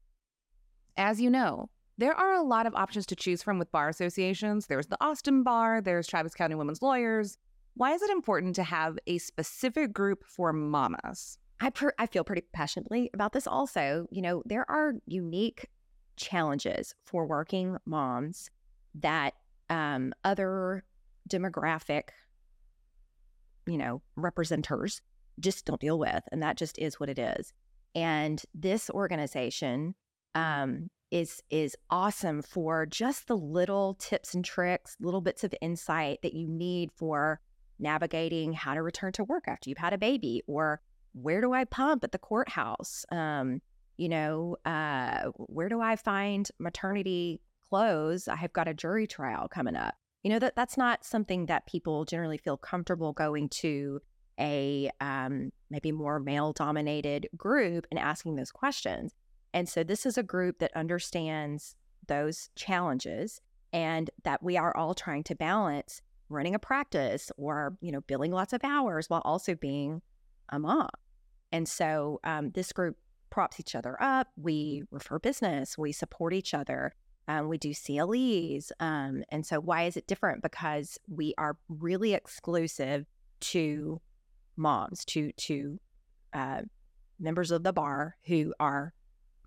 As 1.00 1.18
you 1.18 1.30
know, 1.30 1.70
there 1.96 2.14
are 2.14 2.34
a 2.34 2.42
lot 2.42 2.66
of 2.66 2.74
options 2.74 3.06
to 3.06 3.16
choose 3.16 3.42
from 3.42 3.58
with 3.58 3.72
bar 3.72 3.88
associations. 3.88 4.66
There's 4.66 4.88
the 4.88 4.98
Austin 5.00 5.42
Bar, 5.42 5.80
there's 5.80 6.06
Travis 6.06 6.34
County 6.34 6.54
Women's 6.54 6.82
Lawyers. 6.82 7.38
Why 7.72 7.94
is 7.94 8.02
it 8.02 8.10
important 8.10 8.54
to 8.56 8.62
have 8.64 8.98
a 9.06 9.16
specific 9.16 9.94
group 9.94 10.22
for 10.26 10.52
mamas? 10.52 11.38
I 11.58 11.70
per- 11.70 11.94
I 11.98 12.04
feel 12.04 12.22
pretty 12.22 12.42
passionately 12.52 13.08
about 13.14 13.32
this 13.32 13.46
also. 13.46 14.08
You 14.10 14.20
know, 14.20 14.42
there 14.44 14.70
are 14.70 14.92
unique 15.06 15.70
challenges 16.16 16.94
for 17.06 17.24
working 17.26 17.78
moms 17.86 18.50
that 18.96 19.32
um, 19.70 20.12
other 20.22 20.84
demographic, 21.30 22.10
you 23.66 23.78
know, 23.78 24.02
representers 24.18 25.00
just 25.38 25.64
don't 25.64 25.80
deal 25.80 25.98
with, 25.98 26.24
and 26.30 26.42
that 26.42 26.58
just 26.58 26.78
is 26.78 27.00
what 27.00 27.08
it 27.08 27.18
is. 27.18 27.54
And 27.94 28.42
this 28.52 28.90
organization 28.90 29.94
um, 30.34 30.90
is 31.10 31.42
is 31.50 31.76
awesome 31.90 32.42
for 32.42 32.86
just 32.86 33.26
the 33.26 33.36
little 33.36 33.94
tips 33.94 34.34
and 34.34 34.44
tricks, 34.44 34.96
little 35.00 35.20
bits 35.20 35.44
of 35.44 35.54
insight 35.60 36.20
that 36.22 36.34
you 36.34 36.48
need 36.48 36.90
for 36.92 37.40
navigating 37.78 38.52
how 38.52 38.74
to 38.74 38.82
return 38.82 39.12
to 39.12 39.24
work 39.24 39.44
after 39.48 39.68
you've 39.68 39.78
had 39.78 39.92
a 39.92 39.98
baby 39.98 40.42
or 40.46 40.80
where 41.12 41.40
do 41.40 41.52
I 41.52 41.64
pump 41.64 42.04
at 42.04 42.12
the 42.12 42.18
courthouse? 42.18 43.04
Um, 43.10 43.60
you 43.96 44.08
know, 44.08 44.56
uh, 44.64 45.30
where 45.36 45.68
do 45.68 45.80
I 45.80 45.96
find 45.96 46.48
maternity 46.58 47.40
clothes? 47.68 48.28
I 48.28 48.36
have 48.36 48.52
got 48.52 48.68
a 48.68 48.74
jury 48.74 49.06
trial 49.06 49.48
coming 49.48 49.76
up. 49.76 49.94
You 50.22 50.30
know 50.30 50.38
that 50.38 50.54
that's 50.54 50.76
not 50.76 51.04
something 51.04 51.46
that 51.46 51.66
people 51.66 52.04
generally 52.04 52.38
feel 52.38 52.56
comfortable 52.56 53.12
going 53.12 53.48
to 53.60 54.00
a 54.38 54.90
um, 55.00 55.50
maybe 55.70 55.92
more 55.92 56.20
male 56.20 56.52
dominated 56.52 57.28
group 57.36 57.86
and 57.90 57.98
asking 57.98 58.36
those 58.36 58.50
questions. 58.50 59.12
And 59.52 59.68
so 59.68 59.82
this 59.82 60.06
is 60.06 60.16
a 60.16 60.22
group 60.22 60.58
that 60.58 60.76
understands 60.76 61.74
those 62.06 62.50
challenges 62.56 63.40
and 63.72 64.10
that 64.24 64.42
we 64.42 64.56
are 64.56 64.76
all 64.76 64.94
trying 64.94 65.24
to 65.24 65.34
balance 65.34 66.02
running 66.28 66.54
a 66.54 66.58
practice 66.58 67.30
or 67.36 67.76
you 67.80 67.90
know 67.90 68.00
billing 68.02 68.30
lots 68.30 68.52
of 68.52 68.62
hours 68.62 69.10
while 69.10 69.22
also 69.24 69.54
being 69.54 70.02
a 70.50 70.58
mom. 70.58 70.88
And 71.52 71.68
so 71.68 72.20
um, 72.24 72.50
this 72.52 72.72
group 72.72 72.96
props 73.30 73.60
each 73.60 73.74
other 73.74 74.00
up. 74.00 74.28
We 74.36 74.82
refer 74.90 75.18
business, 75.18 75.78
we 75.78 75.92
support 75.92 76.32
each 76.32 76.52
other, 76.52 76.92
um, 77.28 77.48
we 77.48 77.58
do 77.58 77.72
CLEs. 77.72 78.72
Um, 78.80 79.22
and 79.30 79.46
so, 79.46 79.60
why 79.60 79.84
is 79.84 79.96
it 79.96 80.06
different? 80.06 80.42
Because 80.42 80.98
we 81.08 81.34
are 81.38 81.56
really 81.68 82.14
exclusive 82.14 83.06
to 83.40 84.00
moms, 84.56 85.04
to 85.06 85.32
to 85.32 85.80
uh, 86.32 86.62
members 87.18 87.50
of 87.50 87.62
the 87.62 87.72
bar 87.72 88.16
who 88.26 88.52
are 88.58 88.92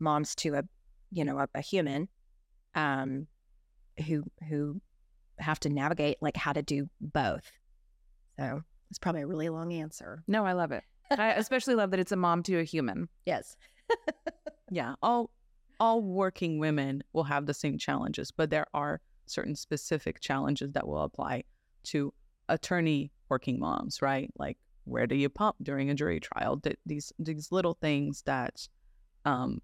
moms 0.03 0.36
to 0.36 0.55
a 0.55 0.63
you 1.12 1.25
know 1.25 1.39
a, 1.39 1.48
a 1.55 1.62
human, 1.62 2.07
um, 2.75 3.27
who 4.07 4.24
who 4.50 4.81
have 5.39 5.60
to 5.62 5.69
navigate 5.69 6.17
like 6.22 6.38
how 6.38 6.53
to 6.53 6.62
do 6.62 6.89
both. 7.01 7.51
So 8.38 8.62
it's 8.89 9.00
probably 9.00 9.22
a 9.22 9.27
really 9.27 9.50
long 9.50 9.74
answer. 9.74 10.24
No, 10.27 10.45
I 10.45 10.53
love 10.53 10.72
it. 10.72 10.83
I 11.12 11.31
especially 11.33 11.75
love 11.75 11.91
that 11.91 12.00
it's 12.00 12.12
a 12.12 12.15
mom 12.15 12.43
to 12.43 12.60
a 12.60 12.63
human. 12.63 13.10
Yes. 13.25 13.55
yeah. 14.72 14.95
All 15.01 15.31
all 15.79 16.01
working 16.01 16.60
women 16.60 17.03
will 17.13 17.24
have 17.24 17.45
the 17.45 17.53
same 17.53 17.77
challenges, 17.77 18.31
but 18.31 18.50
there 18.50 18.67
are 18.74 19.01
certain 19.25 19.55
specific 19.55 20.19
challenges 20.19 20.72
that 20.74 20.88
will 20.88 21.03
apply 21.03 21.43
to 21.83 22.13
attorney 22.50 23.12
working 23.29 23.60
moms, 23.60 24.01
right? 24.01 24.31
Like 24.38 24.57
where 24.86 25.07
do 25.07 25.15
you 25.15 25.29
pump 25.29 25.55
during 25.62 25.89
a 25.89 25.95
jury 25.95 26.19
trial? 26.19 26.62
These 26.86 27.13
these 27.19 27.51
little 27.51 27.77
things 27.81 28.24
that 28.25 28.67
um, 29.25 29.62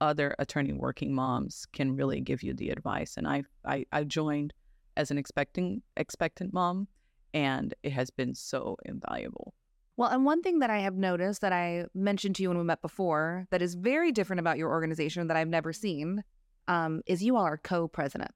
other 0.00 0.34
attorney 0.38 0.72
working 0.72 1.14
moms 1.14 1.66
can 1.72 1.96
really 1.96 2.20
give 2.20 2.42
you 2.42 2.54
the 2.54 2.70
advice. 2.70 3.16
And 3.16 3.26
I 3.26 3.44
I, 3.64 3.84
I 3.92 4.04
joined 4.04 4.52
as 4.96 5.10
an 5.10 5.18
expecting 5.18 5.82
expectant 5.96 6.52
mom, 6.52 6.88
and 7.32 7.74
it 7.82 7.92
has 7.92 8.10
been 8.10 8.34
so 8.34 8.76
invaluable. 8.84 9.54
Well, 9.96 10.10
and 10.10 10.24
one 10.24 10.42
thing 10.42 10.58
that 10.58 10.70
I 10.70 10.78
have 10.78 10.96
noticed 10.96 11.40
that 11.42 11.52
I 11.52 11.86
mentioned 11.94 12.36
to 12.36 12.42
you 12.42 12.48
when 12.48 12.58
we 12.58 12.64
met 12.64 12.82
before 12.82 13.46
that 13.50 13.62
is 13.62 13.74
very 13.74 14.10
different 14.10 14.40
about 14.40 14.58
your 14.58 14.70
organization 14.70 15.28
that 15.28 15.36
I've 15.36 15.48
never 15.48 15.72
seen 15.72 16.24
um, 16.66 17.00
is 17.06 17.22
you 17.22 17.36
all 17.36 17.44
are 17.44 17.58
co-presidents. 17.58 18.34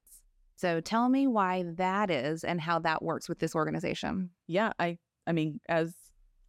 So 0.55 0.79
tell 0.79 1.09
me 1.09 1.27
why 1.27 1.65
that 1.75 2.09
is 2.09 2.43
and 2.43 2.61
how 2.61 2.79
that 2.79 3.01
works 3.01 3.27
with 3.27 3.39
this 3.39 3.55
organization. 3.55 4.29
Yeah, 4.47 4.71
I 4.79 4.97
I 5.27 5.31
mean, 5.31 5.59
as 5.69 5.93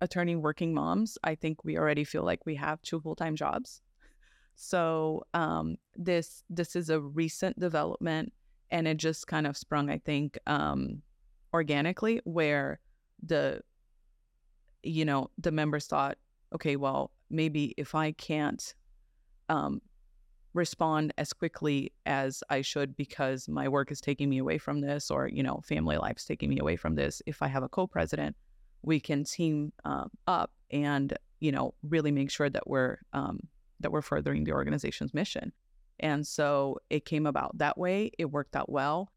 attorney 0.01 0.37
working 0.37 0.75
moms, 0.75 1.19
I 1.23 1.35
think 1.35 1.65
we 1.65 1.77
already 1.77 2.05
feel 2.05 2.25
like 2.25 2.47
we 2.47 2.55
have 2.57 2.81
two 2.83 3.01
full-time 3.01 3.37
jobs. 3.37 3.83
So 4.55 5.25
um, 5.35 5.77
this 5.97 6.45
this 6.51 6.77
is 6.77 6.91
a 6.91 7.01
recent 7.01 7.59
development, 7.59 8.33
and 8.71 8.87
it 8.87 8.99
just 8.99 9.27
kind 9.27 9.47
of 9.47 9.57
sprung, 9.57 9.91
I 9.91 9.99
think, 9.99 10.39
um, 10.47 11.03
organically, 11.55 12.21
where 12.25 12.79
the 13.23 13.61
you 14.83 15.05
know 15.05 15.31
the 15.39 15.53
members 15.53 15.87
thought, 15.87 16.19
okay, 16.55 16.77
well, 16.77 17.11
maybe 17.31 17.75
if 17.77 17.95
I 17.95 18.13
can't 18.13 18.75
um, 19.49 19.81
respond 20.55 21.13
as 21.17 21.33
quickly 21.33 21.93
as 22.07 22.43
I 22.51 22.63
should 22.63 22.97
because 22.97 23.49
my 23.49 23.69
work 23.69 23.91
is 23.91 24.01
taking 24.01 24.29
me 24.29 24.39
away 24.39 24.59
from 24.59 24.81
this, 24.81 25.11
or 25.11 25.29
you 25.29 25.43
know, 25.43 25.61
family 25.65 25.97
life's 25.97 26.25
taking 26.25 26.51
me 26.51 26.59
away 26.59 26.77
from 26.77 26.95
this. 26.95 27.23
If 27.27 27.43
I 27.43 27.49
have 27.49 27.63
a 27.63 27.69
co-president, 27.69 28.37
we 28.83 29.01
can 29.01 29.25
team 29.25 29.73
um, 29.85 30.11
up 30.27 30.53
and 30.71 31.17
you 31.41 31.53
know 31.53 31.75
really 31.83 32.11
make 32.11 32.31
sure 32.31 32.51
that 32.51 32.67
we're 32.67 32.99
um, 33.13 33.41
that 33.81 33.93
we're 33.93 34.03
furthering 34.03 34.45
the 34.45 34.53
organization's 34.53 35.13
mission. 35.15 35.53
And 35.99 36.27
so 36.27 36.79
it 36.89 37.05
came 37.05 37.27
about 37.27 37.59
that 37.59 37.77
way. 37.77 38.11
It 38.19 38.27
worked 38.31 38.57
out 38.57 38.71
well, 38.71 39.13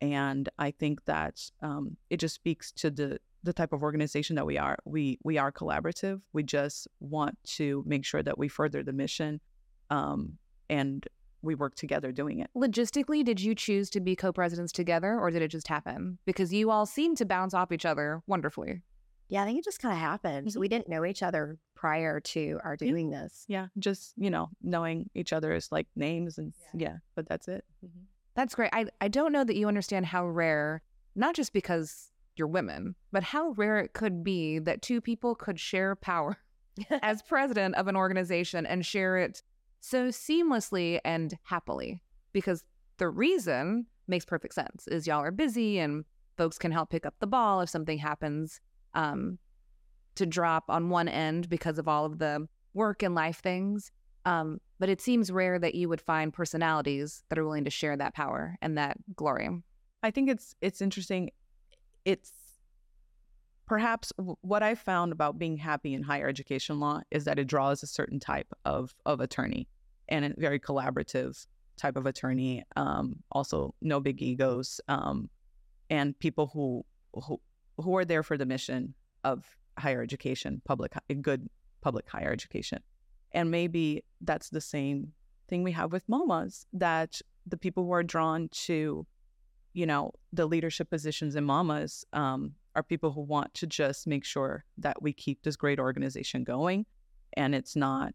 and 0.00 0.48
I 0.58 0.70
think 0.70 1.04
that 1.06 1.40
um, 1.62 1.96
it 2.10 2.18
just 2.18 2.34
speaks 2.34 2.72
to 2.72 2.90
the 2.90 3.18
the 3.42 3.52
type 3.52 3.72
of 3.72 3.82
organization 3.82 4.34
that 4.36 4.44
we 4.44 4.58
are. 4.58 4.76
We 4.84 5.18
we 5.24 5.38
are 5.38 5.52
collaborative. 5.52 6.20
We 6.32 6.42
just 6.42 6.88
want 7.00 7.38
to 7.56 7.84
make 7.86 8.04
sure 8.04 8.22
that 8.22 8.36
we 8.36 8.48
further 8.48 8.82
the 8.82 8.92
mission, 8.92 9.40
um, 9.88 10.36
and 10.68 11.06
we 11.42 11.54
work 11.54 11.74
together 11.76 12.12
doing 12.12 12.40
it. 12.40 12.50
Logistically, 12.56 13.24
did 13.24 13.40
you 13.40 13.54
choose 13.54 13.88
to 13.90 14.00
be 14.00 14.16
co-presidents 14.16 14.72
together, 14.72 15.18
or 15.18 15.30
did 15.30 15.42
it 15.42 15.48
just 15.48 15.68
happen? 15.68 16.18
Because 16.26 16.52
you 16.52 16.70
all 16.70 16.86
seem 16.86 17.14
to 17.16 17.24
bounce 17.24 17.54
off 17.54 17.72
each 17.72 17.86
other 17.86 18.20
wonderfully. 18.26 18.82
Yeah, 19.28 19.42
I 19.42 19.46
think 19.46 19.58
it 19.58 19.64
just 19.64 19.80
kind 19.80 19.92
of 19.92 20.00
happened. 20.00 20.48
Mhm. 20.48 20.56
We 20.56 20.68
didn't 20.68 20.88
know 20.88 21.04
each 21.04 21.22
other 21.22 21.58
prior 21.76 22.18
to 22.18 22.58
our 22.64 22.76
Yeah. 22.80 22.88
doing 22.90 23.10
this. 23.10 23.44
Yeah, 23.46 23.68
just 23.78 24.14
you 24.16 24.30
know 24.30 24.48
knowing 24.62 25.08
each 25.14 25.32
other's 25.32 25.70
like 25.70 25.86
names 25.94 26.38
and 26.38 26.52
yeah, 26.74 26.96
but 27.14 27.28
that's 27.28 27.46
it. 27.46 27.64
That's 28.34 28.54
great. 28.54 28.70
I, 28.72 28.86
I 29.00 29.08
don't 29.08 29.32
know 29.32 29.44
that 29.44 29.56
you 29.56 29.66
understand 29.68 30.04
how 30.06 30.26
rare, 30.26 30.82
not 31.14 31.34
just 31.34 31.52
because 31.54 32.10
you're 32.36 32.48
women, 32.48 32.94
but 33.12 33.22
how 33.22 33.50
rare 33.52 33.78
it 33.78 33.94
could 33.94 34.22
be 34.22 34.58
that 34.58 34.82
two 34.82 35.00
people 35.00 35.34
could 35.34 35.58
share 35.58 35.96
power 35.96 36.36
as 37.02 37.22
president 37.22 37.76
of 37.76 37.88
an 37.88 37.96
organization 37.96 38.66
and 38.66 38.84
share 38.84 39.16
it 39.16 39.42
so 39.80 40.08
seamlessly 40.08 41.00
and 41.02 41.38
happily. 41.44 42.02
Because 42.32 42.62
the 42.98 43.08
reason 43.08 43.86
makes 44.06 44.26
perfect 44.26 44.52
sense 44.54 44.86
is 44.86 45.06
y'all 45.06 45.22
are 45.22 45.30
busy 45.30 45.78
and 45.78 46.04
folks 46.36 46.58
can 46.58 46.72
help 46.72 46.90
pick 46.90 47.06
up 47.06 47.14
the 47.20 47.26
ball 47.26 47.62
if 47.62 47.70
something 47.70 47.96
happens 47.96 48.60
um, 48.92 49.38
to 50.16 50.26
drop 50.26 50.64
on 50.68 50.90
one 50.90 51.08
end 51.08 51.48
because 51.48 51.78
of 51.78 51.88
all 51.88 52.04
of 52.04 52.18
the 52.18 52.46
work 52.74 53.02
and 53.02 53.14
life 53.14 53.40
things. 53.40 53.90
Um, 54.24 54.60
but 54.78 54.88
it 54.88 55.00
seems 55.00 55.30
rare 55.30 55.58
that 55.58 55.74
you 55.74 55.88
would 55.88 56.00
find 56.00 56.32
personalities 56.32 57.22
that 57.28 57.38
are 57.38 57.44
willing 57.44 57.64
to 57.64 57.70
share 57.70 57.96
that 57.96 58.14
power 58.14 58.56
and 58.60 58.76
that 58.76 58.96
glory. 59.14 59.48
I 60.02 60.10
think 60.10 60.28
it's 60.28 60.54
it's 60.60 60.82
interesting. 60.82 61.30
It's 62.04 62.32
perhaps 63.66 64.12
what 64.16 64.62
I 64.62 64.74
found 64.74 65.12
about 65.12 65.38
being 65.38 65.56
happy 65.56 65.94
in 65.94 66.02
higher 66.02 66.28
education 66.28 66.80
law 66.80 67.00
is 67.10 67.24
that 67.24 67.38
it 67.38 67.46
draws 67.46 67.82
a 67.82 67.86
certain 67.86 68.20
type 68.20 68.52
of 68.64 68.94
of 69.06 69.20
attorney 69.20 69.68
and 70.08 70.24
a 70.24 70.34
very 70.36 70.60
collaborative 70.60 71.46
type 71.76 71.96
of 71.96 72.06
attorney. 72.06 72.64
Um, 72.74 73.16
also, 73.30 73.74
no 73.80 74.00
big 74.00 74.22
egos, 74.22 74.80
um, 74.88 75.28
and 75.90 76.18
people 76.18 76.48
who 76.52 76.84
who 77.14 77.40
who 77.78 77.96
are 77.96 78.04
there 78.04 78.22
for 78.22 78.36
the 78.36 78.46
mission 78.46 78.94
of 79.24 79.44
higher 79.78 80.02
education, 80.02 80.62
public 80.64 80.92
good 81.20 81.48
public 81.80 82.08
higher 82.08 82.32
education, 82.32 82.80
and 83.32 83.50
maybe 83.50 84.04
that's 84.20 84.50
the 84.50 84.60
same 84.60 85.12
thing 85.48 85.62
we 85.62 85.72
have 85.72 85.92
with 85.92 86.08
mamas 86.08 86.66
that 86.72 87.20
the 87.46 87.56
people 87.56 87.84
who 87.84 87.92
are 87.92 88.02
drawn 88.02 88.48
to 88.48 89.06
you 89.74 89.86
know 89.86 90.10
the 90.32 90.46
leadership 90.46 90.90
positions 90.90 91.36
in 91.36 91.44
mamas 91.44 92.04
um, 92.12 92.54
are 92.76 92.82
people 92.82 93.10
who 93.10 93.22
want 93.22 93.52
to 93.54 93.66
just 93.66 94.06
make 94.06 94.24
sure 94.24 94.64
that 94.78 95.02
we 95.02 95.12
keep 95.12 95.42
this 95.42 95.56
great 95.56 95.80
organization 95.80 96.44
going. 96.44 96.84
And 97.32 97.54
it's 97.54 97.74
not 97.74 98.14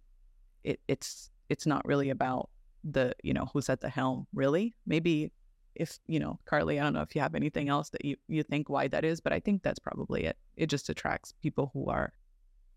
it, 0.64 0.80
it's 0.88 1.30
it's 1.50 1.66
not 1.66 1.86
really 1.86 2.12
about 2.12 2.50
the 2.84 3.14
you 3.24 3.34
know 3.34 3.50
who's 3.52 3.70
at 3.70 3.82
the 3.82 3.90
helm 3.90 4.28
really. 4.34 4.76
Maybe 4.86 5.32
if 5.76 6.00
you 6.08 6.20
know 6.20 6.40
carly 6.46 6.80
i 6.80 6.84
don't 6.84 6.94
know 6.94 7.02
if 7.02 7.16
you 7.16 7.22
have 7.22 7.36
anything 7.36 7.70
else 7.70 7.90
that 7.90 8.04
you 8.04 8.16
you 8.28 8.44
think 8.44 8.70
why 8.70 8.88
that 8.88 9.06
is 9.06 9.20
but 9.22 9.32
i 9.34 9.40
think 9.40 9.64
that's 9.64 9.80
probably 9.80 10.26
it 10.26 10.38
it 10.58 10.68
just 10.68 10.90
attracts 10.90 11.34
people 11.42 11.72
who 11.74 11.90
are 11.90 12.14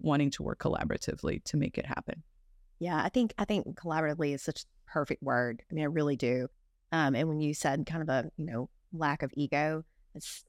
wanting 0.01 0.31
to 0.31 0.43
work 0.43 0.59
collaboratively 0.59 1.43
to 1.45 1.57
make 1.57 1.79
it 1.79 1.87
happen 1.87 2.23
Yeah, 2.81 3.03
I 3.03 3.09
think 3.09 3.33
I 3.39 3.45
think 3.45 3.67
collaboratively 3.77 4.35
is 4.35 4.43
such 4.43 4.63
a 4.63 4.91
perfect 4.91 5.23
word. 5.23 5.63
I 5.71 5.75
mean, 5.75 5.85
I 5.85 5.89
really 5.89 6.17
do. 6.17 6.49
Um, 6.93 7.15
and 7.15 7.29
when 7.29 7.41
you 7.41 7.55
said 7.55 7.87
kind 7.87 8.03
of 8.03 8.09
a 8.09 8.31
you 8.37 8.45
know 8.45 8.69
lack 8.93 9.23
of 9.23 9.31
ego, 9.35 9.85
it's 10.15 10.45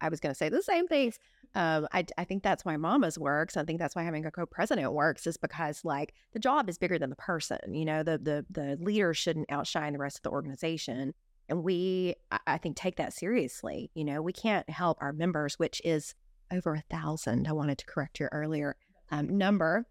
I 0.00 0.08
was 0.08 0.20
going 0.20 0.32
to 0.32 0.38
say 0.38 0.48
the 0.48 0.62
same 0.62 0.86
things. 0.88 1.18
Um, 1.54 1.86
I 1.92 2.04
I 2.18 2.24
think 2.24 2.42
that's 2.42 2.64
why 2.64 2.76
Mama's 2.76 3.18
works. 3.18 3.56
I 3.56 3.64
think 3.64 3.78
that's 3.78 3.96
why 3.96 4.02
having 4.02 4.26
a 4.26 4.30
co-president 4.30 4.92
works 4.92 5.26
is 5.26 5.36
because 5.36 5.84
like 5.84 6.14
the 6.32 6.38
job 6.38 6.68
is 6.68 6.78
bigger 6.78 6.98
than 6.98 7.10
the 7.10 7.16
person. 7.16 7.72
You 7.72 7.84
know, 7.84 8.02
the 8.02 8.18
the 8.18 8.44
the 8.50 8.76
leader 8.80 9.14
shouldn't 9.14 9.50
outshine 9.50 9.92
the 9.92 9.98
rest 9.98 10.18
of 10.18 10.22
the 10.22 10.30
organization. 10.30 11.14
And 11.50 11.62
we, 11.62 12.14
I- 12.46 12.58
think, 12.58 12.76
take 12.76 12.96
that 12.96 13.12
seriously. 13.12 13.90
You 13.94 14.04
know, 14.04 14.22
we 14.22 14.32
can't 14.32 14.68
help 14.70 14.98
our 15.00 15.12
members, 15.12 15.58
which 15.58 15.82
is 15.84 16.14
over 16.50 16.74
a 16.74 16.84
thousand. 16.88 17.46
I 17.48 17.52
wanted 17.52 17.78
to 17.78 17.86
correct 17.86 18.18
your 18.20 18.30
earlier 18.32 18.76
um, 19.10 19.36
number. 19.36 19.86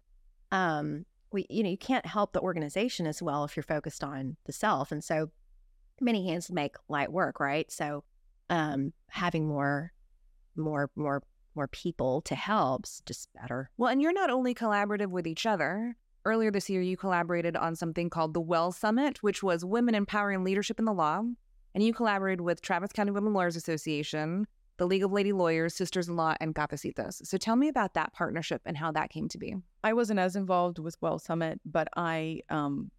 Um, 0.50 1.04
we 1.32 1.46
you 1.48 1.62
know 1.62 1.70
you 1.70 1.78
can't 1.78 2.06
help 2.06 2.32
the 2.32 2.40
organization 2.40 3.06
as 3.06 3.22
well 3.22 3.44
if 3.44 3.56
you're 3.56 3.62
focused 3.62 4.02
on 4.02 4.36
the 4.46 4.52
self 4.52 4.90
and 4.90 5.04
so 5.04 5.30
many 6.00 6.26
hands 6.26 6.50
make 6.50 6.74
light 6.88 7.12
work 7.12 7.38
right 7.38 7.70
so 7.70 8.02
um 8.48 8.92
having 9.10 9.46
more 9.46 9.92
more 10.56 10.90
more 10.96 11.22
more 11.54 11.68
people 11.68 12.20
to 12.22 12.34
help's 12.34 13.00
just 13.06 13.28
better 13.40 13.70
Well, 13.76 13.90
and 13.90 14.00
you're 14.02 14.12
not 14.12 14.30
only 14.30 14.54
collaborative 14.54 15.08
with 15.08 15.26
each 15.26 15.46
other. 15.46 15.96
Earlier 16.24 16.50
this 16.50 16.68
year, 16.68 16.82
you 16.82 16.96
collaborated 16.98 17.56
on 17.56 17.74
something 17.74 18.10
called 18.10 18.34
the 18.34 18.40
Well 18.42 18.72
Summit, 18.72 19.22
which 19.22 19.42
was 19.42 19.64
Women 19.64 19.94
Empowering 19.94 20.44
Leadership 20.44 20.78
in 20.78 20.84
the 20.84 20.92
Law. 20.92 21.22
And 21.74 21.84
you 21.84 21.92
collaborated 21.92 22.40
with 22.40 22.62
Travis 22.62 22.92
County 22.92 23.12
Women 23.12 23.32
Lawyers 23.32 23.56
Association, 23.56 24.46
the 24.76 24.86
League 24.86 25.04
of 25.04 25.12
Lady 25.12 25.32
Lawyers, 25.32 25.74
Sisters 25.74 26.08
in 26.08 26.16
Law, 26.16 26.34
and 26.40 26.54
Cafecitos. 26.54 27.26
So 27.26 27.36
tell 27.36 27.54
me 27.54 27.68
about 27.68 27.94
that 27.94 28.12
partnership 28.12 28.62
and 28.64 28.76
how 28.76 28.90
that 28.92 29.10
came 29.10 29.28
to 29.28 29.38
be. 29.38 29.54
I 29.84 29.92
wasn't 29.92 30.20
as 30.20 30.36
involved 30.36 30.78
with 30.78 30.96
Well 31.00 31.18
Summit, 31.18 31.60
but 31.64 31.88
I 31.96 32.40
um, 32.48 32.90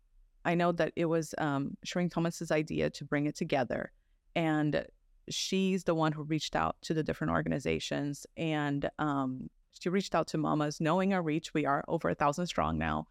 I 0.46 0.56
know 0.56 0.72
that 0.74 0.94
it 0.96 1.06
was 1.06 1.36
um, 1.38 1.76
Shireen 1.86 2.12
Thomas's 2.12 2.52
idea 2.52 2.90
to 2.92 3.06
bring 3.06 3.26
it 3.26 3.36
together, 3.36 3.92
and 4.36 4.86
she's 5.30 5.84
the 5.84 5.96
one 5.96 6.12
who 6.12 6.24
reached 6.24 6.56
out 6.56 6.76
to 6.84 6.94
the 6.94 7.04
different 7.04 7.32
organizations, 7.32 8.26
and 8.38 8.90
um, 9.00 9.50
she 9.80 9.90
reached 9.90 10.16
out 10.16 10.28
to 10.28 10.38
mamas, 10.38 10.80
knowing 10.80 11.14
our 11.14 11.22
reach. 11.22 11.54
We 11.54 11.66
are 11.66 11.84
over 11.88 12.10
a 12.10 12.16
thousand 12.16 12.46
strong 12.48 12.78
now, 12.78 13.08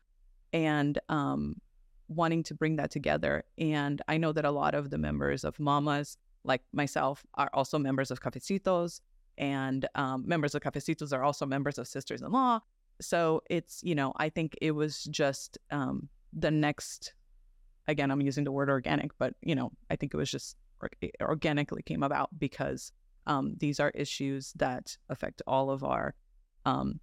and 0.53 0.97
um, 1.09 1.57
wanting 2.11 2.43
to 2.43 2.55
bring 2.55 2.77
that 2.77 2.91
together. 2.91 3.45
And 3.57 4.03
I 4.09 4.19
know 4.19 4.33
that 4.33 4.45
a 4.45 4.51
lot 4.51 4.75
of 4.75 4.91
the 4.91 4.99
members 4.99 5.45
of 5.45 5.59
mamas, 5.59 6.19
like 6.45 6.63
myself, 6.73 7.25
are 7.35 7.49
also 7.55 7.79
members 7.79 8.11
of 8.11 8.21
Cafecitos, 8.21 9.01
and 9.39 9.89
um, 9.95 10.25
members 10.27 10.55
of 10.55 10.61
Cafecitos 10.61 11.13
are 11.17 11.25
also 11.25 11.47
members 11.47 11.79
of 11.79 11.89
Sisters 11.89 12.21
in 12.21 12.31
Law 12.31 12.61
so 13.01 13.43
it's 13.49 13.81
you 13.83 13.95
know 13.95 14.13
i 14.17 14.29
think 14.29 14.57
it 14.61 14.73
was 14.73 15.05
just 15.05 15.59
um 15.71 16.09
the 16.33 16.51
next 16.51 17.15
again 17.89 18.11
i'm 18.11 18.21
using 18.21 18.45
the 18.45 18.53
word 18.53 18.69
organic 18.69 19.11
but 19.19 19.35
you 19.43 19.55
know 19.55 19.73
i 19.91 19.97
think 19.97 20.15
it 20.15 20.17
was 20.17 20.31
just 20.31 20.57
it 21.01 21.15
organically 21.21 21.83
came 21.83 22.03
about 22.03 22.29
because 22.39 22.93
um 23.27 23.55
these 23.59 23.81
are 23.81 23.91
issues 23.95 24.53
that 24.57 24.97
affect 25.09 25.43
all 25.47 25.71
of 25.71 25.83
our 25.83 26.15
um 26.67 27.01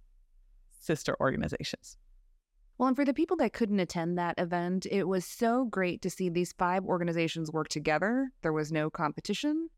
sister 0.80 1.16
organizations 1.20 1.96
Well, 2.78 2.86
and 2.86 2.96
for 2.96 3.04
the 3.04 3.12
people 3.12 3.36
that 3.38 3.52
couldn't 3.52 3.80
attend 3.80 4.16
that 4.16 4.36
event, 4.38 4.86
it 4.88 5.08
was 5.08 5.24
so 5.24 5.64
great 5.64 6.00
to 6.02 6.10
see 6.10 6.28
these 6.28 6.52
five 6.52 6.84
organizations 6.84 7.50
work 7.50 7.68
together. 7.68 8.30
There 8.42 8.52
was 8.52 8.70
no 8.70 8.88
competition. 8.88 9.68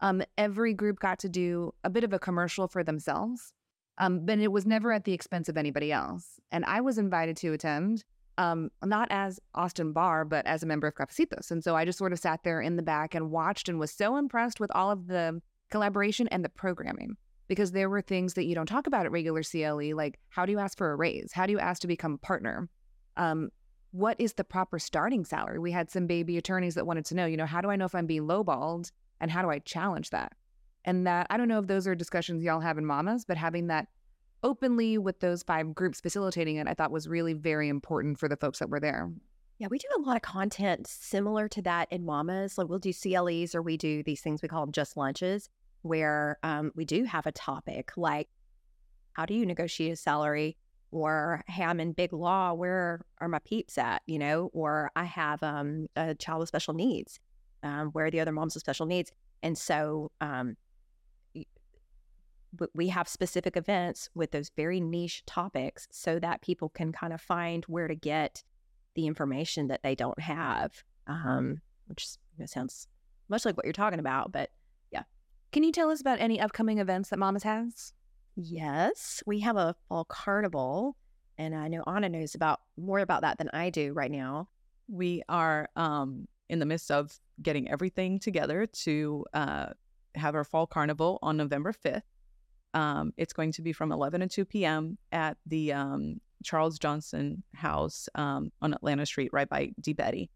Um, 0.00 0.22
every 0.36 0.74
group 0.74 0.98
got 0.98 1.20
to 1.20 1.28
do 1.28 1.72
a 1.84 1.90
bit 1.90 2.02
of 2.02 2.12
a 2.12 2.18
commercial 2.18 2.66
for 2.66 2.82
themselves, 2.82 3.52
um, 3.98 4.26
but 4.26 4.40
it 4.40 4.50
was 4.50 4.66
never 4.66 4.92
at 4.92 5.04
the 5.04 5.12
expense 5.12 5.48
of 5.48 5.56
anybody 5.56 5.92
else. 5.92 6.40
And 6.50 6.64
I 6.64 6.80
was 6.80 6.98
invited 6.98 7.36
to 7.38 7.52
attend, 7.52 8.04
um, 8.38 8.70
not 8.84 9.06
as 9.10 9.38
Austin 9.54 9.92
Bar, 9.92 10.24
but 10.24 10.44
as 10.44 10.64
a 10.64 10.66
member 10.66 10.88
of 10.88 10.96
Cafecitos. 10.96 11.52
And 11.52 11.62
so 11.62 11.76
I 11.76 11.84
just 11.84 11.98
sort 11.98 12.12
of 12.12 12.18
sat 12.18 12.42
there 12.42 12.60
in 12.60 12.74
the 12.74 12.82
back 12.82 13.14
and 13.14 13.30
watched 13.30 13.68
and 13.68 13.78
was 13.78 13.92
so 13.92 14.16
impressed 14.16 14.58
with 14.58 14.72
all 14.74 14.90
of 14.90 15.06
the 15.06 15.40
collaboration 15.70 16.26
and 16.28 16.44
the 16.44 16.48
programming 16.48 17.16
because 17.48 17.72
there 17.72 17.90
were 17.90 18.02
things 18.02 18.34
that 18.34 18.44
you 18.44 18.54
don't 18.54 18.66
talk 18.66 18.86
about 18.86 19.06
at 19.06 19.12
regular 19.12 19.42
CLE, 19.42 19.96
like 19.96 20.18
how 20.28 20.46
do 20.46 20.52
you 20.52 20.58
ask 20.58 20.78
for 20.78 20.92
a 20.92 20.96
raise? 20.96 21.32
How 21.32 21.46
do 21.46 21.52
you 21.52 21.58
ask 21.58 21.80
to 21.82 21.86
become 21.86 22.14
a 22.14 22.18
partner? 22.18 22.68
Um, 23.16 23.50
what 23.90 24.20
is 24.20 24.34
the 24.34 24.44
proper 24.44 24.78
starting 24.78 25.24
salary? 25.24 25.58
We 25.58 25.72
had 25.72 25.90
some 25.90 26.06
baby 26.06 26.36
attorneys 26.36 26.74
that 26.74 26.86
wanted 26.86 27.06
to 27.06 27.14
know, 27.14 27.26
you 27.26 27.36
know, 27.36 27.46
how 27.46 27.60
do 27.60 27.70
I 27.70 27.76
know 27.76 27.86
if 27.86 27.94
I'm 27.94 28.06
being 28.06 28.26
lowballed 28.26 28.92
and 29.20 29.30
how 29.30 29.42
do 29.42 29.50
I 29.50 29.58
challenge 29.60 30.10
that? 30.10 30.32
And 30.84 31.06
that 31.06 31.26
I 31.30 31.36
don't 31.36 31.48
know 31.48 31.58
if 31.58 31.66
those 31.66 31.86
are 31.86 31.94
discussions 31.94 32.44
y'all 32.44 32.60
have 32.60 32.78
in 32.78 32.86
mamas, 32.86 33.24
but 33.24 33.36
having 33.36 33.66
that 33.68 33.88
openly 34.42 34.98
with 34.98 35.20
those 35.20 35.42
five 35.42 35.74
groups 35.74 36.00
facilitating 36.00 36.56
it, 36.56 36.68
I 36.68 36.74
thought 36.74 36.92
was 36.92 37.08
really 37.08 37.32
very 37.32 37.68
important 37.68 38.18
for 38.18 38.28
the 38.28 38.36
folks 38.36 38.58
that 38.58 38.70
were 38.70 38.80
there. 38.80 39.10
Yeah, 39.58 39.66
we 39.68 39.78
do 39.78 39.88
a 39.96 40.02
lot 40.02 40.14
of 40.14 40.22
content 40.22 40.86
similar 40.86 41.48
to 41.48 41.62
that 41.62 41.88
in 41.90 42.04
mamas. 42.04 42.56
Like 42.56 42.68
we'll 42.68 42.78
do 42.78 42.92
CLEs 42.92 43.54
or 43.54 43.62
we 43.62 43.76
do 43.76 44.02
these 44.04 44.20
things 44.20 44.40
we 44.40 44.48
call 44.48 44.60
them 44.60 44.72
just 44.72 44.96
lunches, 44.96 45.48
where 45.82 46.38
um, 46.42 46.72
we 46.74 46.84
do 46.84 47.04
have 47.04 47.26
a 47.26 47.32
topic 47.32 47.92
like 47.96 48.28
how 49.18 49.26
do 49.26 49.34
you 49.34 49.44
negotiate 49.44 49.92
a 49.92 49.96
salary? 49.96 50.56
Or 50.92 51.42
hey, 51.48 51.64
I'm 51.64 51.80
in 51.80 51.92
big 51.92 52.12
law. 52.12 52.52
Where 52.54 53.04
are 53.20 53.26
my 53.26 53.40
peeps 53.40 53.76
at? 53.76 54.00
You 54.06 54.20
know, 54.20 54.48
or 54.52 54.92
I 54.94 55.04
have 55.04 55.42
um, 55.42 55.88
a 55.96 56.14
child 56.14 56.38
with 56.38 56.48
special 56.48 56.72
needs. 56.72 57.18
Um, 57.64 57.88
where 57.88 58.06
are 58.06 58.10
the 58.12 58.20
other 58.20 58.30
moms 58.30 58.54
with 58.54 58.62
special 58.62 58.86
needs? 58.86 59.10
And 59.42 59.58
so 59.58 60.12
um, 60.20 60.56
we 62.74 62.88
have 62.88 63.08
specific 63.08 63.56
events 63.56 64.08
with 64.14 64.30
those 64.30 64.52
very 64.56 64.80
niche 64.80 65.24
topics 65.26 65.88
so 65.90 66.20
that 66.20 66.40
people 66.40 66.68
can 66.68 66.92
kind 66.92 67.12
of 67.12 67.20
find 67.20 67.64
where 67.64 67.88
to 67.88 67.96
get 67.96 68.44
the 68.94 69.08
information 69.08 69.66
that 69.66 69.82
they 69.82 69.96
don't 69.96 70.20
have, 70.20 70.84
um, 71.08 71.60
which 71.86 72.06
you 72.36 72.42
know, 72.42 72.46
sounds 72.46 72.86
much 73.28 73.44
like 73.44 73.56
what 73.56 73.66
you're 73.66 73.72
talking 73.72 73.98
about. 73.98 74.30
But. 74.30 74.50
Can 75.50 75.62
you 75.62 75.72
tell 75.72 75.90
us 75.90 76.00
about 76.00 76.20
any 76.20 76.40
upcoming 76.40 76.78
events 76.78 77.08
that 77.08 77.18
Mamas 77.18 77.42
has? 77.42 77.94
Yes, 78.36 79.22
we 79.26 79.40
have 79.40 79.56
a 79.56 79.74
fall 79.88 80.04
carnival, 80.04 80.96
and 81.38 81.54
I 81.54 81.68
know 81.68 81.82
Ana 81.86 82.10
knows 82.10 82.34
about 82.34 82.60
more 82.76 82.98
about 82.98 83.22
that 83.22 83.38
than 83.38 83.48
I 83.52 83.70
do 83.70 83.92
right 83.92 84.10
now. 84.10 84.48
We 84.88 85.22
are 85.28 85.68
um, 85.74 86.28
in 86.48 86.58
the 86.58 86.66
midst 86.66 86.90
of 86.90 87.18
getting 87.42 87.70
everything 87.70 88.18
together 88.18 88.66
to 88.66 89.24
uh, 89.32 89.66
have 90.14 90.34
our 90.34 90.44
fall 90.44 90.66
carnival 90.66 91.18
on 91.22 91.36
November 91.36 91.72
5th. 91.72 92.02
Um, 92.74 93.12
it's 93.16 93.32
going 93.32 93.52
to 93.52 93.62
be 93.62 93.72
from 93.72 93.90
11 93.90 94.20
to 94.20 94.28
2 94.28 94.44
p.m. 94.44 94.98
at 95.12 95.38
the 95.46 95.72
um, 95.72 96.20
Charles 96.44 96.78
Johnson 96.78 97.42
House 97.54 98.08
um, 98.14 98.52
on 98.60 98.74
Atlanta 98.74 99.06
Street, 99.06 99.30
right 99.32 99.48
by 99.48 99.72
Deep 99.80 100.00
Eddy. 100.00 100.30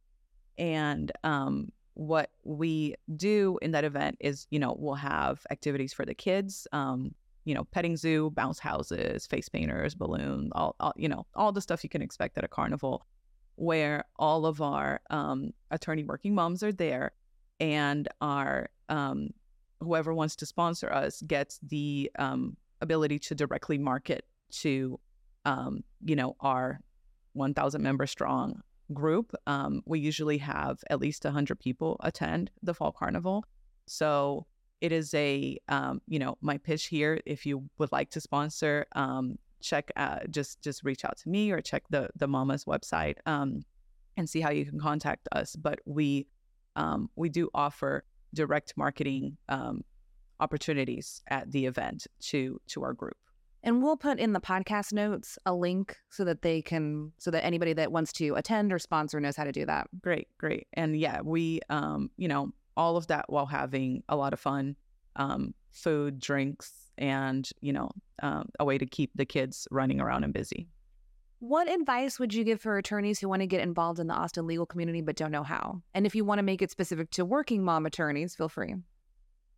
And 0.59 1.12
um, 1.23 1.69
what 1.95 2.31
we 2.45 2.95
do 3.17 3.59
in 3.63 3.73
that 3.73 3.85
event 3.85 4.17
is, 4.21 4.47
you 4.51 4.59
know, 4.59 4.75
we'll 4.79 4.95
have 4.95 5.45
activities 5.51 5.93
for 5.93 6.05
the 6.05 6.15
kids, 6.15 6.67
um, 6.73 7.15
you 7.45 7.55
know, 7.55 7.65
petting 7.65 7.97
zoo, 7.97 8.31
bounce 8.31 8.59
houses, 8.59 9.27
face 9.27 9.49
painters, 9.49 9.95
balloons, 9.95 10.51
all, 10.55 10.77
all, 10.81 10.93
you 10.97 11.09
know, 11.09 11.27
all 11.35 11.53
the 11.53 11.61
stuff 11.61 11.83
you 11.83 11.91
can 11.91 12.03
expect 12.03 12.39
at 12.39 12.45
a 12.45 12.49
carnival, 12.49 13.05
where 13.57 14.05
all 14.17 14.47
of 14.47 14.63
our 14.63 15.01
um, 15.11 15.51
attorney 15.71 16.05
working 16.05 16.35
moms 16.35 16.63
are 16.63 16.73
there, 16.73 17.13
and 17.61 18.09
our 18.21 18.71
um, 18.89 19.31
whoever 19.81 20.15
wants 20.15 20.37
to 20.37 20.47
sponsor 20.47 20.91
us 20.91 21.23
gets 21.27 21.59
the 21.63 22.11
um, 22.19 22.57
ability 22.81 23.19
to 23.19 23.35
directly 23.35 23.79
market 23.79 24.25
to, 24.51 24.99
um, 25.45 25.83
you 26.05 26.17
know, 26.17 26.37
our 26.41 26.81
1,000 27.35 27.83
member 27.83 28.07
strong 28.07 28.63
group. 28.93 29.35
Um, 29.47 29.83
we 29.87 30.01
usually 30.01 30.39
have 30.39 30.79
at 30.91 31.01
least 31.01 31.25
100 31.25 31.59
people 31.59 31.97
attend 32.01 32.51
the 32.63 32.75
fall 32.75 32.93
carnival. 32.93 33.45
So 33.87 34.47
it 34.81 34.93
is 34.93 35.15
a, 35.15 35.59
um, 35.69 36.01
you 36.07 36.19
know, 36.19 36.37
my 36.41 36.59
pitch 36.59 36.87
here. 36.87 37.21
If 37.27 37.47
you 37.47 37.69
would 37.79 37.93
like 37.93 38.11
to 38.11 38.21
sponsor, 38.21 38.87
um, 38.93 39.37
check, 39.61 39.91
uh, 39.97 40.21
just 40.31 40.61
just 40.63 40.83
reach 40.83 41.05
out 41.05 41.17
to 41.19 41.29
me 41.29 41.51
or 41.51 41.61
check 41.61 41.85
the 41.91 42.11
the 42.17 42.27
Mama's 42.27 42.65
website 42.65 43.17
um, 43.27 43.65
and 44.17 44.29
see 44.29 44.41
how 44.41 44.51
you 44.51 44.65
can 44.65 44.81
contact 44.81 45.29
us. 45.33 45.57
But 45.57 45.81
we 45.85 46.27
we 47.17 47.29
do 47.29 47.49
offer 47.55 48.05
direct 48.35 48.75
marketing 48.76 49.37
um, 49.49 49.85
opportunities 50.41 51.23
at 51.28 51.50
the 51.52 51.67
event 51.67 52.07
to 52.21 52.61
to 52.69 52.83
our 52.83 52.93
group. 52.93 53.17
And 53.65 53.83
we'll 53.83 53.97
put 53.97 54.19
in 54.19 54.33
the 54.33 54.41
podcast 54.41 54.93
notes 54.93 55.39
a 55.47 55.55
link 55.55 55.97
so 56.11 56.25
that 56.25 56.43
they 56.43 56.63
can 56.63 57.13
so 57.19 57.31
that 57.31 57.45
anybody 57.45 57.73
that 57.75 57.93
wants 57.93 58.13
to 58.15 58.35
attend 58.35 58.73
or 58.73 58.79
sponsor 58.79 59.21
knows 59.21 59.37
how 59.37 59.45
to 59.45 59.53
do 59.53 59.65
that. 59.67 59.87
Great, 60.01 60.29
great. 60.39 60.67
And 60.75 60.99
yeah, 60.99 61.21
we 61.23 61.61
um, 61.71 62.11
you 62.17 62.29
know, 62.29 62.51
all 62.77 62.97
of 62.97 63.07
that 63.07 63.27
while 63.29 63.47
having 63.47 64.03
a 64.09 64.17
lot 64.17 64.33
of 64.33 64.41
fun, 64.41 64.77
um, 65.17 65.55
food, 65.71 66.19
drinks, 66.19 66.91
and 66.99 67.49
you 67.61 67.73
know, 67.73 67.91
um, 68.23 68.49
a 68.59 68.65
way 68.65 68.79
to 68.79 68.87
keep 68.87 69.11
the 69.15 69.25
kids 69.25 69.69
running 69.71 70.01
around 70.01 70.25
and 70.25 70.33
busy. 70.33 70.69
What 71.39 71.69
advice 71.69 72.21
would 72.21 72.33
you 72.33 72.45
give 72.45 72.61
for 72.61 72.79
attorneys 72.79 73.19
who 73.19 73.29
want 73.29 73.43
to 73.43 73.49
get 73.49 73.61
involved 73.61 73.99
in 73.99 74.07
the 74.07 74.15
Austin 74.15 74.47
legal 74.47 74.65
community 74.65 75.01
but 75.01 75.17
don't 75.17 75.33
know 75.33 75.43
how? 75.43 75.83
And 75.93 76.07
if 76.07 76.15
you 76.15 76.25
want 76.25 76.39
to 76.39 76.45
make 76.45 76.63
it 76.63 76.71
specific 76.71 77.11
to 77.13 77.25
working 77.25 77.65
mom 77.65 77.85
attorneys, 77.85 78.37
feel 78.37 78.49
free. 78.49 78.75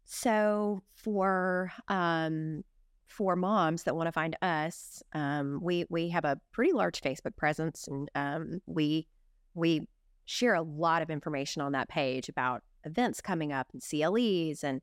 So 0.06 0.82
for 0.94 1.72
um, 1.88 2.64
for 3.06 3.36
moms 3.36 3.84
that 3.84 3.96
want 3.96 4.08
to 4.08 4.12
find 4.12 4.36
us, 4.42 5.02
um, 5.12 5.60
we 5.62 5.84
we 5.88 6.08
have 6.10 6.24
a 6.24 6.40
pretty 6.52 6.72
large 6.72 7.00
Facebook 7.00 7.36
presence, 7.36 7.86
and 7.88 8.10
um, 8.14 8.60
we 8.66 9.06
we 9.54 9.86
share 10.24 10.54
a 10.54 10.62
lot 10.62 11.02
of 11.02 11.10
information 11.10 11.62
on 11.62 11.72
that 11.72 11.88
page 11.88 12.28
about 12.28 12.62
events 12.84 13.20
coming 13.20 13.52
up 13.52 13.68
and 13.72 13.82
CLEs 13.82 14.64
and 14.64 14.80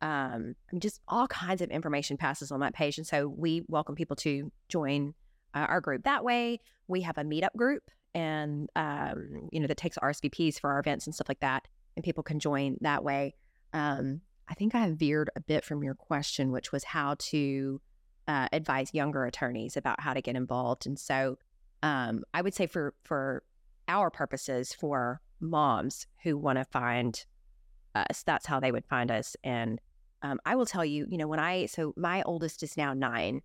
um, 0.00 0.54
just 0.78 1.00
all 1.08 1.26
kinds 1.28 1.62
of 1.62 1.70
information 1.70 2.16
passes 2.16 2.52
on 2.52 2.60
that 2.60 2.74
page. 2.74 2.98
And 2.98 3.06
so 3.06 3.28
we 3.28 3.62
welcome 3.68 3.94
people 3.94 4.16
to 4.16 4.52
join 4.68 5.14
uh, 5.54 5.66
our 5.68 5.80
group 5.80 6.04
that 6.04 6.24
way. 6.24 6.60
We 6.88 7.00
have 7.02 7.16
a 7.16 7.22
meetup 7.22 7.54
group 7.56 7.82
and, 8.14 8.68
um, 8.76 9.48
you 9.50 9.60
know, 9.60 9.66
that 9.66 9.76
takes 9.76 9.98
RSVPs 9.98 10.60
for 10.60 10.70
our 10.72 10.78
events 10.78 11.06
and 11.06 11.14
stuff 11.14 11.28
like 11.28 11.40
that. 11.40 11.66
And 11.96 12.04
people 12.04 12.22
can 12.22 12.38
join 12.38 12.76
that 12.82 13.02
way. 13.02 13.34
Um, 13.72 14.20
I 14.48 14.54
think 14.54 14.74
I 14.74 14.90
veered 14.90 15.30
a 15.36 15.40
bit 15.40 15.64
from 15.64 15.82
your 15.82 15.94
question, 15.94 16.52
which 16.52 16.72
was 16.72 16.84
how 16.84 17.16
to 17.18 17.80
uh, 18.28 18.48
advise 18.52 18.92
younger 18.92 19.24
attorneys 19.24 19.76
about 19.76 20.00
how 20.00 20.14
to 20.14 20.20
get 20.20 20.36
involved. 20.36 20.86
And 20.86 20.98
so 20.98 21.38
um, 21.82 22.24
I 22.32 22.42
would 22.42 22.54
say 22.54 22.66
for, 22.66 22.94
for 23.04 23.42
our 23.88 24.10
purposes, 24.10 24.72
for 24.72 25.20
moms 25.40 26.06
who 26.22 26.36
want 26.36 26.58
to 26.58 26.64
find 26.64 27.24
us, 27.94 28.22
that's 28.22 28.46
how 28.46 28.60
they 28.60 28.72
would 28.72 28.86
find 28.86 29.10
us. 29.10 29.36
And 29.44 29.80
um, 30.22 30.40
I 30.46 30.56
will 30.56 30.66
tell 30.66 30.84
you, 30.84 31.06
you 31.08 31.18
know, 31.18 31.28
when 31.28 31.40
I, 31.40 31.66
so 31.66 31.92
my 31.96 32.22
oldest 32.22 32.62
is 32.62 32.76
now 32.76 32.94
nine, 32.94 33.42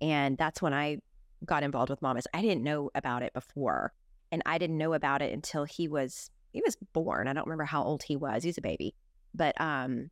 and 0.00 0.38
that's 0.38 0.62
when 0.62 0.72
I 0.72 0.98
got 1.44 1.62
involved 1.62 1.90
with 1.90 2.02
mamas. 2.02 2.26
I 2.32 2.42
didn't 2.42 2.62
know 2.62 2.90
about 2.94 3.22
it 3.22 3.32
before. 3.32 3.92
And 4.32 4.42
I 4.46 4.58
didn't 4.58 4.78
know 4.78 4.92
about 4.92 5.22
it 5.22 5.32
until 5.32 5.64
he 5.64 5.88
was 5.88 6.30
he 6.52 6.62
was 6.64 6.76
born. 6.92 7.28
I 7.28 7.32
don't 7.32 7.46
remember 7.46 7.64
how 7.64 7.82
old 7.82 8.02
he 8.02 8.16
was. 8.16 8.42
He's 8.42 8.58
a 8.58 8.62
baby. 8.62 8.94
But 9.34 9.60
um, 9.60 10.10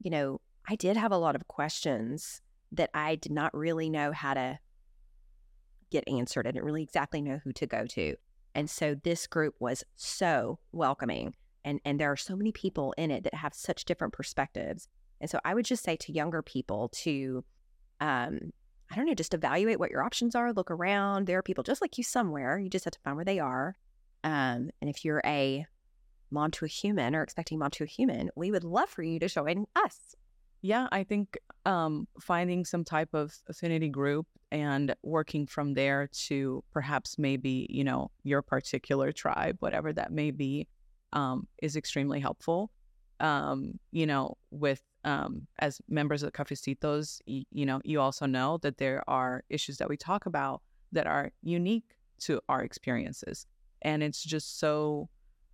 you 0.00 0.10
know, 0.10 0.40
I 0.68 0.76
did 0.76 0.96
have 0.96 1.12
a 1.12 1.18
lot 1.18 1.36
of 1.36 1.46
questions 1.48 2.40
that 2.72 2.90
I 2.94 3.16
did 3.16 3.32
not 3.32 3.54
really 3.54 3.90
know 3.90 4.12
how 4.12 4.34
to 4.34 4.58
get 5.90 6.04
answered. 6.08 6.46
I 6.46 6.52
didn't 6.52 6.64
really 6.64 6.82
exactly 6.82 7.20
know 7.20 7.40
who 7.42 7.52
to 7.54 7.66
go 7.66 7.86
to. 7.86 8.16
And 8.54 8.68
so 8.68 8.94
this 8.94 9.26
group 9.26 9.54
was 9.58 9.84
so 9.96 10.58
welcoming. 10.72 11.34
And 11.64 11.80
and 11.84 12.00
there 12.00 12.10
are 12.10 12.16
so 12.16 12.36
many 12.36 12.52
people 12.52 12.94
in 12.96 13.10
it 13.10 13.24
that 13.24 13.34
have 13.34 13.54
such 13.54 13.84
different 13.84 14.12
perspectives. 14.12 14.88
And 15.20 15.28
so 15.28 15.38
I 15.44 15.54
would 15.54 15.66
just 15.66 15.84
say 15.84 15.96
to 15.96 16.12
younger 16.12 16.42
people 16.42 16.88
to 17.02 17.44
um, 18.00 18.52
I 18.90 18.96
don't 18.96 19.06
know, 19.06 19.14
just 19.14 19.34
evaluate 19.34 19.78
what 19.78 19.90
your 19.90 20.02
options 20.02 20.34
are, 20.34 20.52
look 20.52 20.70
around. 20.70 21.26
There 21.26 21.38
are 21.38 21.42
people 21.42 21.62
just 21.62 21.80
like 21.80 21.96
you 21.98 22.02
somewhere. 22.02 22.58
You 22.58 22.68
just 22.68 22.84
have 22.86 22.92
to 22.92 23.00
find 23.04 23.16
where 23.16 23.24
they 23.24 23.38
are. 23.38 23.76
Um, 24.24 24.70
and 24.80 24.90
if 24.90 25.04
you're 25.04 25.22
a 25.24 25.66
mom 26.30 26.50
to 26.52 26.64
a 26.64 26.68
human 26.68 27.14
or 27.14 27.22
expecting 27.22 27.58
mom 27.58 27.70
to 27.72 27.84
a 27.84 27.86
human, 27.86 28.30
we 28.36 28.50
would 28.50 28.64
love 28.64 28.88
for 28.88 29.02
you 29.02 29.18
to 29.20 29.28
join 29.28 29.66
us. 29.76 30.14
Yeah, 30.62 30.88
I 30.92 31.04
think 31.04 31.38
um, 31.64 32.06
finding 32.20 32.64
some 32.64 32.84
type 32.84 33.14
of 33.14 33.34
affinity 33.48 33.88
group 33.88 34.26
and 34.52 34.94
working 35.02 35.46
from 35.46 35.74
there 35.74 36.08
to 36.26 36.62
perhaps 36.72 37.18
maybe, 37.18 37.66
you 37.70 37.84
know, 37.84 38.10
your 38.24 38.42
particular 38.42 39.12
tribe, 39.12 39.56
whatever 39.60 39.92
that 39.92 40.12
may 40.12 40.30
be, 40.30 40.66
um, 41.12 41.46
is 41.62 41.76
extremely 41.76 42.20
helpful. 42.20 42.70
Um, 43.20 43.78
you 43.92 44.06
know, 44.06 44.36
with 44.50 44.82
um, 45.04 45.46
as 45.58 45.80
members 45.88 46.22
of 46.22 46.32
the 46.32 46.38
Cafecitos, 46.38 47.20
y- 47.26 47.44
you 47.50 47.66
know, 47.66 47.80
you 47.84 48.00
also 48.00 48.26
know 48.26 48.58
that 48.62 48.78
there 48.78 49.02
are 49.08 49.44
issues 49.48 49.78
that 49.78 49.88
we 49.88 49.96
talk 49.96 50.26
about 50.26 50.62
that 50.92 51.06
are 51.06 51.30
unique 51.42 51.96
to 52.20 52.40
our 52.48 52.62
experiences. 52.62 53.46
And 53.82 54.02
it's 54.02 54.22
just 54.22 54.58
so 54.58 55.08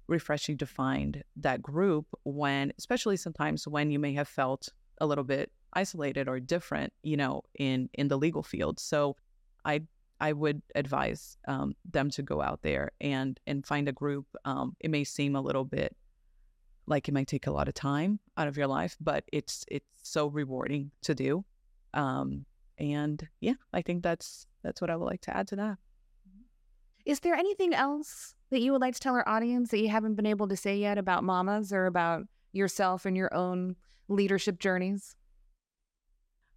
refreshing 0.09 0.59
to 0.59 0.67
find 0.67 1.23
that 1.37 1.63
group 1.63 2.07
when, 2.25 2.73
especially 2.79 3.17
sometimes 3.17 3.67
when 3.67 3.91
you 3.91 3.99
may 3.99 4.13
have 4.15 4.29
felt 4.29 4.69
a 4.99 5.07
little 5.07 5.25
bit 5.25 5.51
isolated 5.73 6.29
or 6.29 6.41
different, 6.41 6.93
you 7.03 7.17
know, 7.17 7.43
in 7.59 7.89
in 7.95 8.09
the 8.09 8.17
legal 8.19 8.43
field. 8.43 8.81
So, 8.81 9.17
I 9.65 9.83
I 10.21 10.33
would 10.33 10.63
advise 10.75 11.37
um, 11.47 11.75
them 11.91 12.11
to 12.11 12.23
go 12.23 12.41
out 12.41 12.63
there 12.63 12.93
and 13.01 13.39
and 13.47 13.67
find 13.67 13.89
a 13.89 13.93
group. 13.93 14.27
Um, 14.45 14.77
it 14.81 14.91
may 14.91 15.05
seem 15.05 15.37
a 15.37 15.41
little 15.41 15.65
bit 15.65 15.95
like 16.87 17.09
it 17.09 17.13
might 17.13 17.27
take 17.27 17.47
a 17.47 17.51
lot 17.51 17.69
of 17.69 17.75
time 17.75 18.21
out 18.37 18.49
of 18.49 18.57
your 18.57 18.69
life, 18.69 18.97
but 19.01 19.25
it's 19.33 19.65
it's 19.69 19.87
so 20.03 20.29
rewarding 20.29 20.91
to 21.03 21.15
do. 21.15 21.45
Um, 21.95 22.47
and 22.79 23.27
yeah, 23.41 23.55
I 23.73 23.83
think 23.83 24.03
that's 24.03 24.47
that's 24.63 24.81
what 24.81 24.91
I 24.91 24.97
would 24.97 25.05
like 25.05 25.23
to 25.23 25.37
add 25.37 25.49
to 25.49 25.57
that. 25.57 25.79
Is 27.05 27.21
there 27.21 27.35
anything 27.35 27.75
else 27.75 28.35
that 28.51 28.61
you 28.61 28.73
would 28.73 28.81
like 28.81 28.95
to 28.95 29.01
tell 29.01 29.15
our 29.15 29.29
audience 29.29 29.71
that 29.71 29.81
you 29.81 29.89
haven't 29.89 30.15
been 30.15 30.27
able 30.27 30.49
to 30.49 30.57
say 30.57 30.77
yet 30.77 30.99
about 30.99 31.25
mamas 31.25 31.73
or 31.73 31.87
about 31.87 32.25
yourself 32.53 33.05
and 33.05 33.17
your 33.17 33.33
own 33.35 33.77
leadership 34.09 34.59
journeys? 34.59 35.17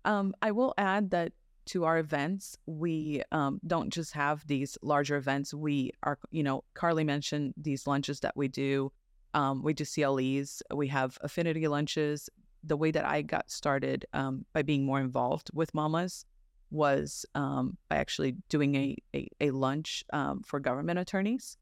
Um, 0.06 0.34
I 0.42 0.52
will 0.52 0.74
add 0.78 1.12
that 1.12 1.34
to 1.68 1.86
our 1.86 2.00
events, 2.00 2.58
we 2.66 3.22
um, 3.32 3.60
don't 3.68 3.94
just 3.94 4.14
have 4.14 4.46
these 4.48 4.78
larger 4.82 5.18
events. 5.18 5.54
We 5.54 5.92
are, 6.02 6.18
you 6.32 6.42
know, 6.42 6.64
Carly 6.74 7.04
mentioned 7.04 7.54
these 7.58 7.86
lunches 7.86 8.22
that 8.22 8.36
we 8.36 8.48
do. 8.48 8.92
Um, 9.36 9.62
we 9.62 9.74
do 9.74 9.86
CLEs. 9.86 10.64
We 10.74 10.88
have 10.88 11.20
affinity 11.22 11.68
lunches. 11.68 12.28
The 12.64 12.76
way 12.76 12.90
that 12.92 13.06
I 13.06 13.22
got 13.22 13.52
started 13.52 14.06
um, 14.14 14.46
by 14.52 14.64
being 14.64 14.84
more 14.84 15.00
involved 15.00 15.52
with 15.54 15.74
mamas 15.76 16.26
was 16.72 17.24
um, 17.36 17.78
by 17.88 17.98
actually 17.98 18.36
doing 18.50 18.76
a 18.76 18.98
a, 19.14 19.28
a 19.40 19.52
lunch 19.52 20.04
um, 20.12 20.42
for 20.42 20.60
government 20.60 20.98
attorneys, 20.98 21.58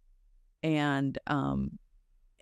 and 0.64 1.18
um, 1.28 1.78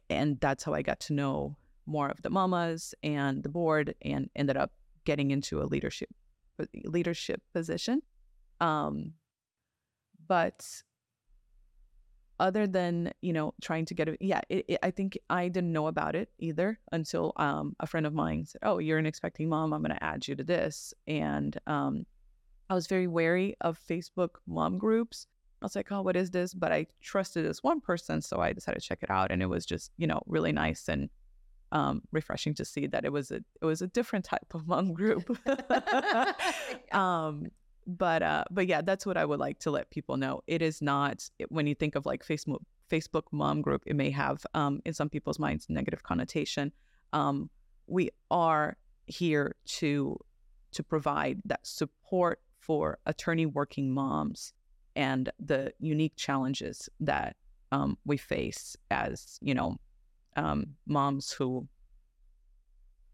and 0.10 0.40
that's 0.40 0.64
how 0.64 0.74
I 0.74 0.82
got 0.82 1.00
to 1.02 1.14
know 1.14 1.58
more 1.86 2.10
of 2.10 2.22
the 2.22 2.30
mamas 2.30 2.94
and 3.04 3.44
the 3.44 3.50
board, 3.50 3.96
and 4.02 4.30
ended 4.36 4.58
up 4.58 4.72
getting 5.06 5.32
into 5.32 5.62
a 5.62 5.66
leadership 5.66 6.10
leadership 6.86 7.42
position. 7.54 8.02
Um, 8.60 9.14
but 10.28 10.66
other 12.40 12.68
than 12.68 13.12
you 13.22 13.32
know 13.32 13.54
trying 13.62 13.86
to 13.86 13.94
get 13.94 14.10
it 14.10 14.18
yeah 14.20 14.42
it, 14.50 14.66
it, 14.68 14.80
i 14.84 14.92
think 14.92 15.18
i 15.30 15.48
didn't 15.48 15.72
know 15.72 15.88
about 15.88 16.16
it 16.16 16.30
either 16.40 16.80
until 16.92 17.32
um, 17.38 17.76
a 17.80 17.88
friend 17.88 18.06
of 18.06 18.14
mine 18.14 18.46
said 18.46 18.60
oh 18.64 18.78
you're 18.78 18.98
an 18.98 19.06
expecting 19.06 19.48
mom 19.48 19.74
i'm 19.74 19.82
going 19.82 19.96
to 19.96 20.04
add 20.04 20.28
you 20.28 20.36
to 20.36 20.44
this 20.44 20.94
and 21.08 21.58
um, 21.68 22.06
i 22.70 22.74
was 22.74 22.88
very 22.88 23.08
wary 23.08 23.56
of 23.62 23.80
facebook 23.90 24.32
mom 24.48 24.78
groups 24.78 25.28
i 25.62 25.66
was 25.66 25.76
like 25.76 25.92
oh 25.92 26.02
what 26.02 26.16
is 26.16 26.32
this 26.32 26.54
but 26.54 26.72
i 26.72 26.86
trusted 27.02 27.46
this 27.46 27.64
one 27.64 27.80
person 27.80 28.22
so 28.22 28.40
i 28.40 28.54
decided 28.54 28.80
to 28.80 28.88
check 28.88 29.00
it 29.02 29.10
out 29.10 29.32
and 29.32 29.42
it 29.42 29.48
was 29.48 29.66
just 29.66 29.92
you 29.98 30.08
know 30.08 30.22
really 30.26 30.52
nice 30.52 30.88
and 30.88 31.10
um, 31.72 32.04
refreshing 32.12 32.54
to 32.56 32.66
see 32.66 32.88
that 32.88 33.06
it 33.06 33.12
was 33.12 33.32
a 33.32 33.42
it 33.62 33.66
was 33.66 33.82
a 33.82 33.88
different 33.88 34.24
type 34.24 34.54
of 34.54 34.68
mom 34.68 34.94
group. 34.94 35.38
um, 36.94 37.48
but 37.86 38.24
uh, 38.24 38.44
but 38.50 38.68
yeah, 38.68 38.82
that's 38.82 39.06
what 39.06 39.18
I 39.18 39.26
would 39.26 39.40
like 39.40 39.60
to 39.60 39.72
let 39.72 39.90
people 39.90 40.18
know. 40.18 40.42
It 40.48 40.62
is 40.62 40.82
not 40.82 41.30
when 41.50 41.68
you 41.68 41.76
think 41.76 41.96
of 41.96 42.06
like 42.06 42.26
Facebook 42.26 42.62
Facebook 42.90 43.24
mom 43.32 43.62
group, 43.62 43.84
it 43.86 43.96
may 43.96 44.10
have 44.12 44.46
um, 44.54 44.82
in 44.86 44.94
some 44.94 45.10
people's 45.10 45.40
minds 45.40 45.68
negative 45.70 46.04
connotation. 46.04 46.72
Um, 47.14 47.50
we 47.88 48.10
are 48.32 48.78
here 49.06 49.56
to 49.66 50.18
to 50.72 50.84
provide 50.84 51.42
that 51.46 51.66
support 51.66 52.40
for 52.60 53.00
attorney 53.06 53.46
working 53.46 53.92
moms 53.92 54.54
and 54.96 55.30
the 55.40 55.74
unique 55.80 56.16
challenges 56.16 56.90
that 57.00 57.36
um, 57.72 57.98
we 58.06 58.18
face 58.18 58.78
as 58.92 59.38
you 59.42 59.54
know 59.54 59.78
um, 60.36 60.66
moms 60.86 61.32
who 61.32 61.68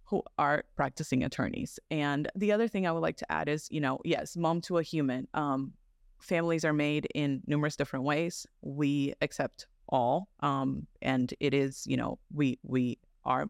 who 0.06 0.22
are 0.38 0.66
practicing 0.76 1.24
attorneys. 1.24 1.80
And 1.90 2.30
the 2.36 2.52
other 2.52 2.68
thing 2.68 2.86
I 2.86 2.92
would 2.92 3.00
like 3.00 3.16
to 3.18 3.32
add 3.32 3.48
is, 3.48 3.70
you 3.72 3.80
know, 3.80 4.00
yes, 4.04 4.36
mom 4.36 4.60
to 4.62 4.78
a 4.78 4.84
human. 4.84 5.26
Um, 5.34 5.72
families 6.20 6.66
are 6.66 6.74
made 6.74 7.08
in 7.16 7.42
numerous 7.48 7.78
different 7.78 8.04
ways. 8.04 8.46
We 8.62 9.14
accept 9.22 9.68
all, 9.88 10.28
um, 10.42 10.86
and 11.02 11.34
it 11.40 11.54
is, 11.54 11.88
you 11.88 11.96
know, 11.96 12.20
we 12.34 12.60
we 12.64 12.98
are 13.24 13.50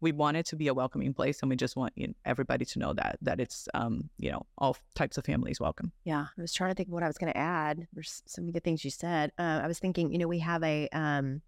we 0.00 0.12
want 0.12 0.36
it 0.36 0.46
to 0.46 0.56
be 0.56 0.68
a 0.68 0.74
welcoming 0.74 1.12
place, 1.12 1.40
and 1.40 1.50
we 1.50 1.56
just 1.56 1.76
want 1.76 1.92
you 1.96 2.08
know, 2.08 2.14
everybody 2.24 2.64
to 2.64 2.78
know 2.78 2.92
that 2.94 3.18
that 3.22 3.40
it's, 3.40 3.68
um, 3.74 4.08
you 4.18 4.30
know, 4.30 4.46
all 4.58 4.76
types 4.94 5.18
of 5.18 5.24
families 5.24 5.60
welcome. 5.60 5.92
Yeah, 6.04 6.26
I 6.36 6.40
was 6.40 6.52
trying 6.52 6.70
to 6.70 6.74
think 6.74 6.88
what 6.88 7.02
I 7.02 7.06
was 7.06 7.18
going 7.18 7.32
to 7.32 7.38
add. 7.38 7.86
There's 7.92 8.22
some 8.26 8.50
good 8.50 8.64
things 8.64 8.84
you 8.84 8.90
said. 8.90 9.32
Uh, 9.38 9.60
I 9.62 9.66
was 9.66 9.78
thinking, 9.78 10.12
you 10.12 10.18
know, 10.18 10.28
we 10.28 10.38
have 10.38 10.62
a 10.62 10.88
um, 10.92 11.42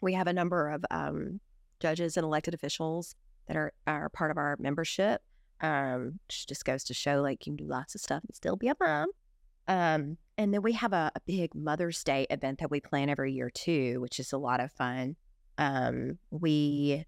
we 0.00 0.12
have 0.14 0.26
a 0.26 0.32
number 0.32 0.70
of 0.70 0.84
um, 0.90 1.40
judges 1.80 2.16
and 2.16 2.24
elected 2.24 2.54
officials 2.54 3.14
that 3.46 3.56
are, 3.56 3.72
are 3.86 4.08
part 4.08 4.30
of 4.30 4.36
our 4.36 4.56
membership. 4.58 5.22
Um, 5.62 6.20
which 6.26 6.46
just 6.46 6.66
goes 6.66 6.84
to 6.84 6.92
show 6.92 7.22
like 7.22 7.46
you 7.46 7.52
can 7.52 7.56
do 7.56 7.66
lots 7.66 7.94
of 7.94 8.02
stuff 8.02 8.22
and 8.22 8.36
still 8.36 8.56
be 8.56 8.68
a 8.68 8.74
mom. 8.78 9.08
Um, 9.66 10.18
and 10.36 10.52
then 10.52 10.60
we 10.60 10.72
have 10.74 10.92
a, 10.92 11.10
a, 11.14 11.20
big 11.26 11.54
Mother's 11.54 12.04
Day 12.04 12.26
event 12.28 12.58
that 12.58 12.70
we 12.70 12.80
plan 12.80 13.08
every 13.08 13.32
year 13.32 13.48
too, 13.48 14.00
which 14.00 14.20
is 14.20 14.32
a 14.32 14.38
lot 14.38 14.60
of 14.60 14.70
fun. 14.70 15.16
Um, 15.56 16.18
we 16.30 17.06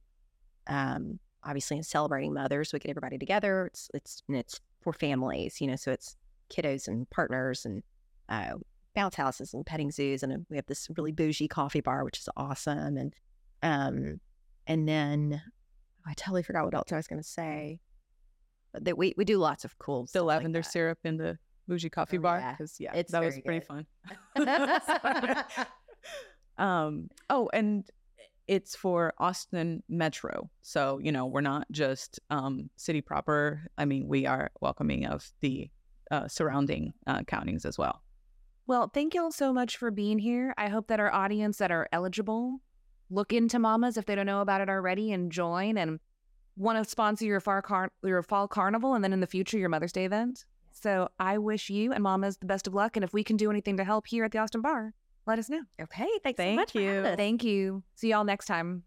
um, 0.69 1.19
obviously 1.45 1.77
in 1.77 1.83
celebrating 1.83 2.35
mothers, 2.35 2.73
we 2.73 2.79
get 2.79 2.91
everybody 2.91 3.19
together. 3.19 3.67
It's 3.67 3.91
it's 3.95 4.23
and 4.29 4.37
it's 4.37 4.61
for 4.81 4.93
families, 4.93 5.61
you 5.61 5.67
know, 5.67 5.77
so 5.77 5.91
it's 5.91 6.17
kiddos 6.51 6.89
and 6.89 7.09
partners 7.11 7.65
and 7.65 7.83
uh, 8.29 8.55
bounce 8.95 9.15
houses 9.15 9.55
and 9.55 9.65
petting 9.65 9.91
zoos, 9.91 10.23
and 10.23 10.47
we 10.51 10.57
have 10.57 10.67
this 10.67 10.89
really 10.97 11.13
bougie 11.13 11.49
coffee 11.49 11.81
bar, 11.81 12.05
which 12.05 12.19
is 12.19 12.29
awesome. 12.37 12.97
And 12.97 13.15
um, 13.63 14.21
and 14.67 14.89
then 14.89 15.41
oh, 15.45 16.11
I 16.11 16.15
totally 16.15 16.43
forgot 16.43 16.65
what 16.65 16.75
else 16.75 16.93
I 16.93 16.97
was 16.97 17.07
going 17.07 17.23
to 17.23 17.29
say. 17.29 17.81
But 18.73 18.85
that 18.85 18.99
we 18.99 19.15
we 19.17 19.25
do 19.25 19.39
lots 19.39 19.65
of 19.65 19.79
cool 19.79 20.09
the 20.13 20.23
lavender 20.23 20.59
like 20.59 20.71
syrup 20.71 20.99
in 21.05 21.17
the 21.17 21.39
bougie 21.67 21.91
coffee 21.91 22.19
oh, 22.19 22.23
bar 22.23 22.57
because 22.57 22.77
yeah, 22.79 22.95
it's 22.95 23.13
that 23.13 23.25
was 23.25 23.39
pretty 23.45 23.65
fun. 23.65 23.87
um, 26.59 27.09
oh, 27.31 27.49
and 27.53 27.89
it's 28.49 28.75
for 28.75 29.13
Austin 29.19 29.83
Metro. 29.89 30.51
So, 30.63 30.99
you 30.99 31.13
know, 31.13 31.27
we're 31.27 31.43
not 31.43 31.71
just 31.71 32.19
um, 32.31 32.71
city 32.77 33.01
proper. 33.01 33.69
I 33.77 33.85
mean, 33.85 34.09
we 34.09 34.27
are 34.27 34.51
welcoming 34.61 35.07
of 35.07 35.31
the 35.41 35.71
uh, 36.11 36.27
surrounding 36.27 36.95
uh, 37.07 37.23
countings 37.25 37.67
as 37.67 37.79
well. 37.79 38.03
Well, 38.67 38.91
thank 38.93 39.15
you 39.15 39.23
all 39.23 39.33
so 39.33 39.53
much 39.53 39.77
for 39.77 39.91
being 39.91 40.19
here. 40.19 40.55
I 40.59 40.69
hope 40.69 40.89
that 40.89 41.01
our 41.01 41.13
audience 41.13 41.59
that 41.59 41.71
are 41.71 41.89
eligible 41.93 42.61
look 43.11 43.33
into 43.33 43.59
mamas 43.59 43.97
if 43.97 44.07
they 44.07 44.15
don't 44.15 44.27
know 44.27 44.41
about 44.41 44.61
it 44.61 44.69
already 44.69 45.13
and 45.13 45.31
join 45.33 45.79
and 45.79 46.01
want 46.57 46.83
to 46.83 46.91
sponsor 46.91 47.25
your, 47.25 47.41
car- 47.41 47.93
your 48.03 48.23
fall 48.23 48.49
carnival 48.49 48.95
and 48.95 49.05
then 49.05 49.13
in 49.13 49.21
the 49.21 49.27
future 49.27 49.59
your 49.59 49.69
Mother's 49.69 49.93
Day 49.93 50.05
event. 50.05 50.45
So 50.73 51.09
I 51.19 51.39
wish 51.39 51.71
you 51.71 51.93
and 51.93 52.03
mamas 52.03 52.37
the 52.37 52.47
best 52.47 52.67
of 52.67 52.75
luck. 52.75 52.97
And 52.97 53.05
if 53.05 53.13
we 53.13 53.25
can 53.25 53.37
do 53.37 53.51
anything 53.51 53.77
to 53.79 53.85
help 53.85 54.07
here 54.07 54.25
at 54.25 54.33
the 54.33 54.39
Austin 54.39 54.61
Bar, 54.61 54.95
let 55.29 55.39
us 55.39 55.49
know. 55.49 55.61
Okay. 55.81 56.09
Thanks 56.25 56.39
Thank 56.39 56.71
so 56.71 56.79
you. 56.79 57.03
Thank 57.17 57.45
you. 57.45 57.83
See 57.95 58.09
y'all 58.09 58.25
next 58.25 58.47
time. 58.47 58.83